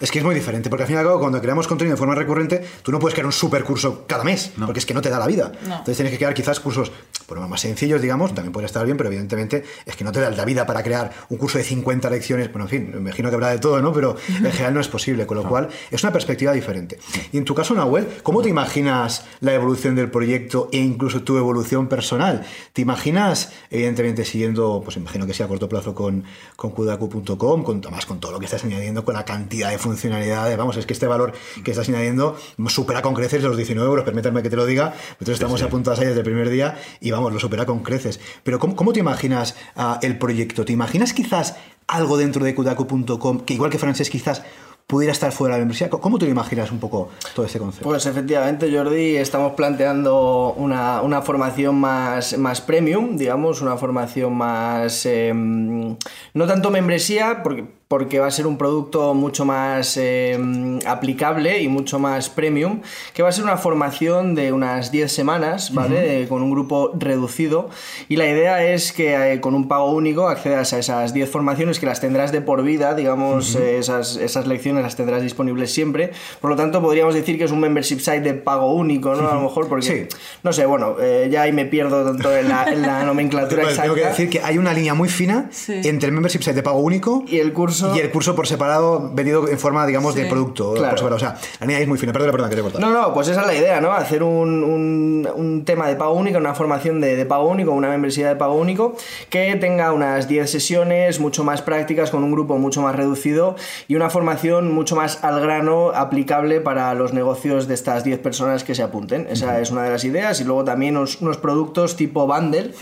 [0.00, 1.98] Es que es muy diferente, porque al fin y al cabo, cuando creamos contenido de
[1.98, 5.00] forma recurrente, tú no puedes crear un super curso cada mes, porque es que no
[5.00, 5.50] te da la vida.
[5.60, 6.92] Entonces tienes que crear quizás cursos
[7.26, 10.30] por más sencillos, digamos, también puede estar bien, pero evidentemente es que no te da
[10.30, 12.50] la vida para crear un curso de 50 lecciones.
[12.50, 13.92] Bueno, en fin, me imagino que habrá de todo, ¿no?
[13.92, 16.98] Pero en general no es posible, con lo cual es una perspectiva diferente.
[17.32, 21.36] Y en tu caso, Nahuel, ¿cómo te imaginas la evolución del proyecto e incluso tu
[21.38, 22.44] evolución personal.
[22.72, 26.24] ¿Te imaginas, evidentemente, siguiendo, pues imagino que sea a corto plazo con,
[26.56, 30.56] con kudaku.com, con, además con todo lo que estás añadiendo, con la cantidad de funcionalidades?
[30.56, 31.32] Vamos, es que este valor
[31.64, 34.94] que estás añadiendo supera con creces los 19 euros, permítanme que te lo diga.
[35.12, 38.20] Nosotros estamos apuntados ahí desde el primer día y vamos, lo supera con creces.
[38.42, 40.64] Pero ¿cómo, cómo te imaginas uh, el proyecto?
[40.64, 41.56] ¿Te imaginas quizás
[41.86, 44.42] algo dentro de kudaku.com que igual que Francés quizás
[44.88, 45.90] pudiera estar fuera de la membresía.
[45.90, 47.86] ¿Cómo te lo imaginas un poco todo este concepto?
[47.86, 55.04] Pues efectivamente, Jordi, estamos planteando una, una formación más, más premium, digamos, una formación más...
[55.04, 55.94] Em,
[56.32, 61.68] no tanto membresía, porque porque va a ser un producto mucho más em, aplicable y
[61.68, 62.82] mucho más premium,
[63.14, 66.28] que va a ser una formación de unas 10 semanas, ¿vale?
[66.28, 67.70] Con un grupo reducido.
[68.10, 71.78] Y la idea es que eh, con un pago único accedas a esas 10 formaciones
[71.78, 76.10] que las tendrás de por vida, digamos, eh, esas, esas, lecciones las tendrás disponibles siempre.
[76.42, 79.30] Por lo tanto, podríamos decir que es un membership site de pago único, ¿no?
[79.30, 80.08] A lo mejor porque,
[80.42, 83.84] no sé, bueno, eh, ya ahí me pierdo tanto en la, nomenclatura exacta.
[83.84, 86.80] Tengo que decir que hay una línea muy fina entre el membership site de pago
[86.80, 90.74] único y el curso y el curso por separado vendido en forma, digamos, de producto.
[90.74, 91.16] Por separado.
[91.16, 92.12] O sea, la línea es muy fina.
[92.12, 93.92] Perdón, perdón, que te he No, no, pues esa es la idea, ¿no?
[93.92, 97.88] Hacer un, un, un tema de pago único, una formación de, de, pago único, una
[97.88, 98.96] membresía de pago único,
[99.30, 103.56] que tenga unas 10 sesiones mucho más prácticas, con un grupo mucho más reducido
[103.86, 108.64] y una formación mucho más al grano, aplicable para los negocios de estas 10 personas
[108.64, 109.26] que se apunten.
[109.30, 110.40] Esa es una de las ideas.
[110.40, 112.72] Y luego también unos, unos productos tipo bundle.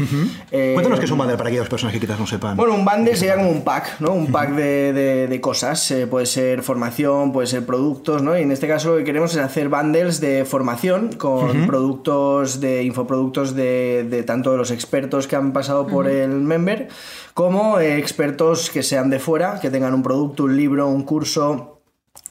[0.51, 2.57] eh, Cuéntanos qué es un bundle para aquellas personas que quizás no sepan.
[2.57, 4.13] Bueno, un bundle sería como un pack, ¿no?
[4.13, 5.91] Un pack de de, cosas.
[5.91, 8.39] Eh, puede ser formación, puede ser productos, ¿no?
[8.39, 12.83] Y en este caso lo que queremos es hacer bundles de formación con productos de
[12.83, 16.89] infoproductos de, de, tanto de los expertos que han pasado por el member
[17.35, 21.76] como expertos que sean de fuera, que tengan un producto, un libro, un curso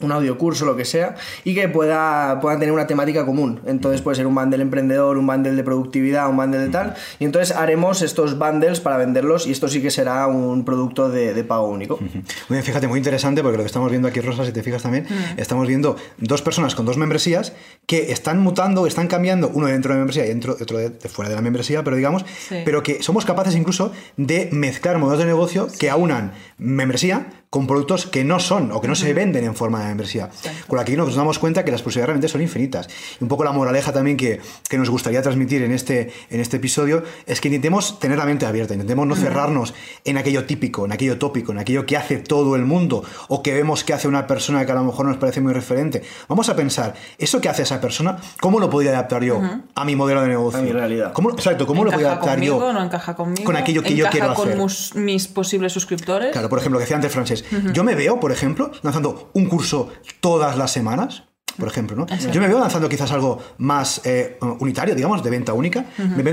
[0.02, 3.62] un audiocurso, lo que sea, y que pueda, puedan tener una temática común.
[3.66, 6.96] Entonces puede ser un bundle emprendedor, un bundle de productividad, un bundle de tal.
[7.20, 11.44] Y entonces haremos estos bundles para venderlos y esto sí que será un producto de,
[11.46, 11.98] pago único.
[12.00, 14.84] Muy bien, fíjate, muy interesante porque lo que estamos viendo aquí, Rosa, si te fijas
[14.84, 15.08] también,
[15.38, 17.54] estamos viendo dos personas con dos membresías
[17.86, 21.36] que están mutando, están cambiando, uno dentro de la membresía y otro de, fuera de
[21.36, 22.26] la membresía, pero digamos,
[22.66, 28.06] pero que somos capaces incluso de mezclar modelos de negocio que aunan membresía con productos
[28.06, 30.30] que no son o que no se venden en forma de membresía.
[30.68, 32.90] Con aquí nos damos cuenta que las posibilidades realmente son infinitas.
[33.18, 36.58] Y un poco la moraleja también que, que, nos gustaría transmitir en este, en este
[36.58, 40.92] episodio es que intentemos tener la mente abierta, intentemos no cerrarnos en aquello típico, en
[40.92, 44.28] aquello tópico, en aquello que hace todo el mundo o que vemos que hace una
[44.28, 46.04] persona que a lo mejor nos parece muy referente.
[46.28, 49.40] Vamos a pensar, eso que hace esa persona, ¿cómo lo podría adaptar yo
[49.74, 50.60] a mi modelo de negocio?
[50.60, 51.14] A mi realidad.
[51.14, 52.74] ¿Cómo, exacto, ¿cómo lo podría adaptar yo?
[52.74, 53.46] No encaja conmigo.
[53.46, 54.58] Con aquello que yo quiero hacer.
[54.58, 56.34] con mis posibles suscriptores.
[56.34, 57.45] Claro, por ejemplo, lo que decía antes Francés.
[57.74, 59.90] Yo me veo, por ejemplo, lanzando un curso
[60.20, 61.24] todas las semanas,
[61.58, 62.06] por ejemplo, ¿no?
[62.32, 65.86] Yo me veo lanzando quizás algo más eh, unitario, digamos, de venta única.
[65.98, 66.24] me,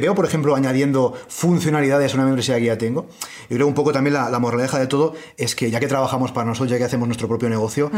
[0.00, 3.08] veo, por ejemplo, añadiendo funcionalidades a una membresía que ya tengo.
[3.50, 6.46] Y creo un poco también la, moraleja de todo es que ya que trabajamos para
[6.46, 7.90] nosotros, ya que hacemos nuestro propio negocio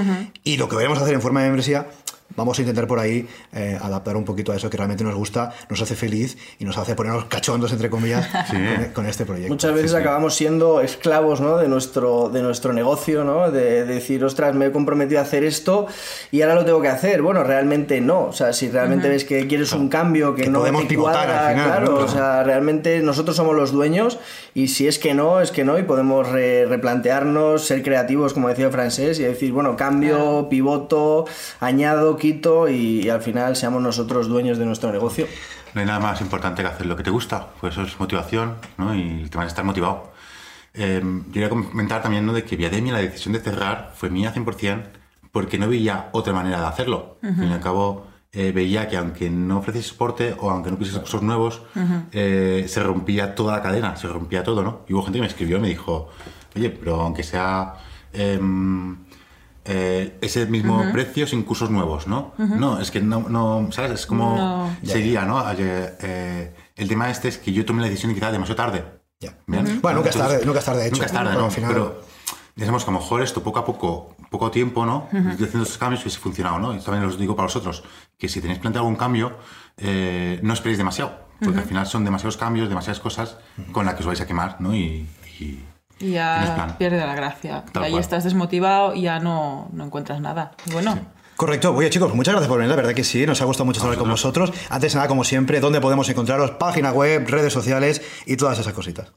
[0.42, 1.88] y lo que vayamos a hacer en forma de membresía,
[2.36, 5.52] vamos a intentar por ahí eh, adaptar un poquito a eso que realmente nos gusta,
[5.68, 9.52] nos hace feliz y nos hace ponernos cachondos, entre comillas, con, con este proyecto.
[9.52, 11.56] Muchas veces acabamos siendo esclavos ¿no?
[11.58, 13.50] de, nuestro, de nuestro negocio, ¿no?
[13.50, 15.86] de, decir, ostras, me he comprometido a hacer esto
[16.30, 17.22] y ahora lo tengo que hacer.
[17.22, 18.24] Bueno, realmente no.
[18.26, 21.48] O sea, si realmente ves que quieres un cambio que, no podemos te pivotar cuadra,
[21.48, 22.04] al final, claro, ¿no?
[22.04, 24.18] o sea, realmente nosotros somos los dueños
[24.54, 28.48] y si es que no, es que no y podemos re- replantearnos, ser creativos, como
[28.48, 31.24] decía el francés, y decir, bueno, cambio, pivoto,
[31.60, 35.26] añado, quito y, y al final seamos nosotros dueños de nuestro negocio.
[35.74, 38.56] No hay nada más importante que hacer lo que te gusta, pues eso es motivación,
[38.78, 38.94] ¿no?
[38.94, 40.12] Y te van a estar motivado.
[40.74, 42.32] Eh, yo quería comentar también, ¿no?
[42.32, 44.82] De que Viademia, la decisión de cerrar, fue mía 100%,
[45.32, 47.18] porque no veía otra manera de hacerlo.
[47.22, 50.76] Al fin y al cabo, eh, veía que aunque no ofreciese soporte o aunque no
[50.78, 51.62] pusiese cursos nuevos,
[52.12, 54.80] eh, se rompía toda la cadena, se rompía todo, ¿no?
[54.88, 56.08] Y hubo gente que me escribió y me dijo,
[56.56, 57.74] oye, pero aunque sea...
[58.12, 58.96] em,
[59.64, 62.32] eh, ese mismo precio sin cursos nuevos, ¿no?
[62.38, 63.92] No, es que no, no, ¿sabes?
[63.92, 64.76] Es como No.
[64.84, 65.40] seguía, ¿no?
[65.52, 68.84] Eh, eh, el tema este es que yo tomé la decisión quizá demasiado tarde.
[69.20, 69.34] Ya.
[69.46, 69.80] Bien.
[69.82, 70.94] Bueno, nunca es tarde, nunca es tarde, de hecho.
[70.96, 71.46] Nunca es tarde, Pero ¿no?
[71.46, 72.02] al final- Pero
[72.56, 75.08] digamos que a lo mejor esto poco a poco, poco tiempo, ¿no?
[75.12, 76.74] Estoy haciendo estos cambios y si funcionado, ¿no?
[76.74, 77.84] Y también os digo para vosotros,
[78.18, 79.36] que si tenéis planteado algún cambio,
[79.76, 83.36] eh, no esperéis demasiado, porque al final son demasiados cambios, demasiadas cosas
[83.72, 84.74] con las que os vais a quemar, ¿no?
[84.74, 85.06] Y,
[85.38, 85.64] y-
[86.00, 87.64] Y ya pierde la gracia.
[87.72, 88.00] Tal y ahí cual.
[88.02, 90.52] estás desmotivado y ya no, no encuentras nada.
[90.66, 90.98] Y bueno,
[91.36, 91.74] Correcto.
[91.74, 92.68] Oye, chicos, muchas gracias por venir.
[92.68, 94.52] La verdad que sí, nos ha gustado mucho estar con vosotros.
[94.68, 96.50] Antes de nada, como siempre, ¿dónde podemos encontraros?
[96.52, 99.12] Página web, redes sociales y todas esas cositas.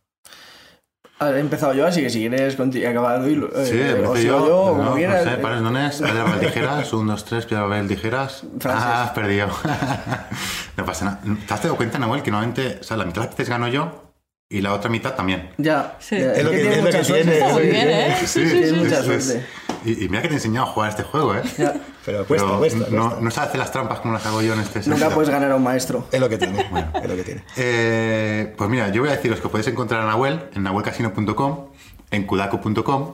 [1.20, 4.72] He empezado yo, así que si quieres acabar y lo- eh, Sí, yo, yo, no,
[4.72, 5.24] como no quieras.
[5.24, 8.44] sé, pares dones, piedra, papel, tijeras, un, dos, tres, piedra, papel, tijeras.
[8.60, 8.84] Frases.
[8.86, 9.48] Ah, has perdido.
[10.78, 11.20] no pasa nada.
[11.48, 13.68] ¿Te has dado cuenta, Nahuel, que normalmente, o sea, la mitad de las veces gano
[13.70, 14.13] yo
[14.50, 15.50] y la otra mitad también?
[15.58, 16.16] Ya, Sí.
[16.16, 17.32] Es lo que- tiene es lo mucha que suerte.
[17.32, 18.08] tiene, muy bien, tiene.
[18.10, 18.16] ¿eh?
[18.20, 18.52] Sí, sí, sí.
[18.52, 19.46] Tienes mucha suerte.
[19.86, 21.42] Y, y mira que te he enseñado a jugar a este juego, ¿eh?
[21.58, 21.74] Ya.
[22.06, 23.22] Pero cuesta, Pero cuesta, no, cuesta.
[23.22, 25.10] no sabes hacer las trampas como las hago yo en este Nunca sentido.
[25.12, 26.08] puedes ganar a un maestro.
[26.12, 26.60] Es lo que tiene.
[27.04, 27.44] es lo que tiene.
[27.58, 31.66] Eh, pues mira, yo voy a deciros que podéis encontrar a Nahuel en nahuelcasino.com,
[32.12, 33.14] en kudaku.com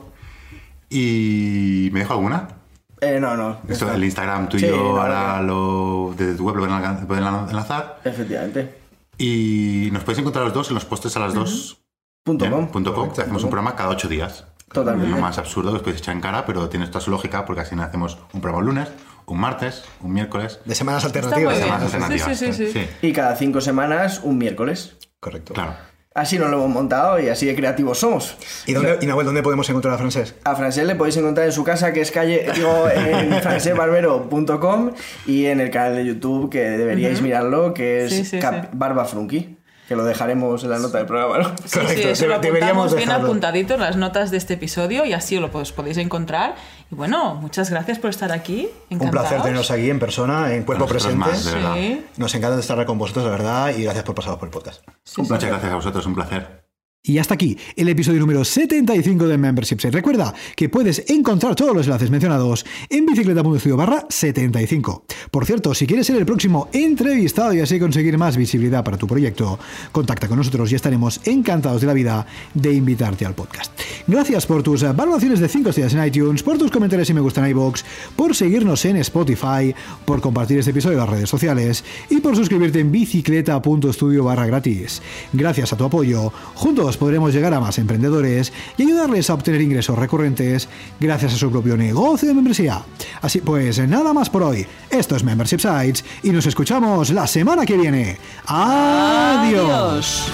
[0.88, 1.88] y...
[1.92, 2.48] ¿Me dejo alguna?
[3.00, 3.58] Eh, no, no.
[3.94, 5.42] el Instagram tuyo, Sí, no, ahora no.
[6.10, 8.00] lo, desde tu web lo pueden enlazar.
[8.04, 8.79] Efectivamente.
[9.20, 11.76] Y nos podéis encontrar los dos en los postes a las dos.
[12.24, 12.68] Punto com.
[12.68, 14.46] punto com, hacemos un programa cada ocho días.
[14.72, 15.10] Totalmente.
[15.10, 17.60] Lo más absurdo que os podéis echar en cara, pero tiene toda su lógica porque
[17.60, 18.88] así hacemos un programa un lunes,
[19.26, 20.60] un martes, un miércoles.
[20.64, 21.54] De semanas alternativas.
[21.56, 21.64] bien.
[21.66, 22.38] Semanas Sí, alternativas.
[22.38, 22.88] sí, sí, sí.
[23.02, 24.96] Y cada cinco semanas, un miércoles.
[25.18, 25.52] Correcto.
[25.52, 25.74] claro.
[26.20, 28.36] Así nos lo hemos montado y así de creativos somos.
[28.66, 30.34] ¿Y, dónde, y Nahuel, ¿dónde podemos encontrar a Francés?
[30.44, 34.90] A Francés le podéis encontrar en su casa, que es calle, digo, en francesbarbero.com
[35.26, 38.68] y en el canal de YouTube, que deberíais mirarlo, que es Sí, sí, Cap- sí.
[38.72, 39.56] Barba Frunky,
[39.88, 41.48] que lo dejaremos en la nota del programa, ¿no?
[41.64, 43.26] Sí, Correcto, sí, eso lo debe- deberíamos apuntamos bien dejarlo.
[43.28, 46.54] apuntadito en las notas de este episodio y así lo os podéis encontrar.
[46.90, 48.68] Y bueno, muchas gracias por estar aquí.
[48.90, 51.30] Un placer teneros aquí en persona, en cuerpo Nosotros presente.
[51.30, 51.74] más, de verdad.
[51.74, 54.82] Sí, Nos encanta estar con vosotros, la verdad, y gracias por pasaros por el podcast.
[55.04, 55.32] sí, sí.
[55.32, 56.59] Muchas gracias a vosotros, un placer.
[57.02, 59.90] Y hasta aquí el episodio número 75 de Membership Site.
[59.90, 65.04] Recuerda que puedes encontrar todos los enlaces mencionados en bicicleta.studio barra 75.
[65.30, 69.06] Por cierto, si quieres ser el próximo entrevistado y así conseguir más visibilidad para tu
[69.06, 69.58] proyecto,
[69.92, 73.72] contacta con nosotros y estaremos encantados de la vida de invitarte al podcast.
[74.06, 77.44] Gracias por tus valoraciones de 5 estrellas en iTunes, por tus comentarios y me gustan
[77.46, 77.82] en iVoox,
[78.14, 79.74] por seguirnos en Spotify,
[80.04, 85.00] por compartir este episodio en las redes sociales y por suscribirte en bicicleta.studio barra gratis.
[85.32, 89.98] Gracias a tu apoyo, juntos podremos llegar a más emprendedores y ayudarles a obtener ingresos
[89.98, 90.68] recurrentes
[90.98, 92.82] gracias a su propio negocio de membresía.
[93.22, 94.66] Así pues, nada más por hoy.
[94.90, 98.18] Esto es Membership Sites y nos escuchamos la semana que viene.
[98.46, 100.30] Adiós.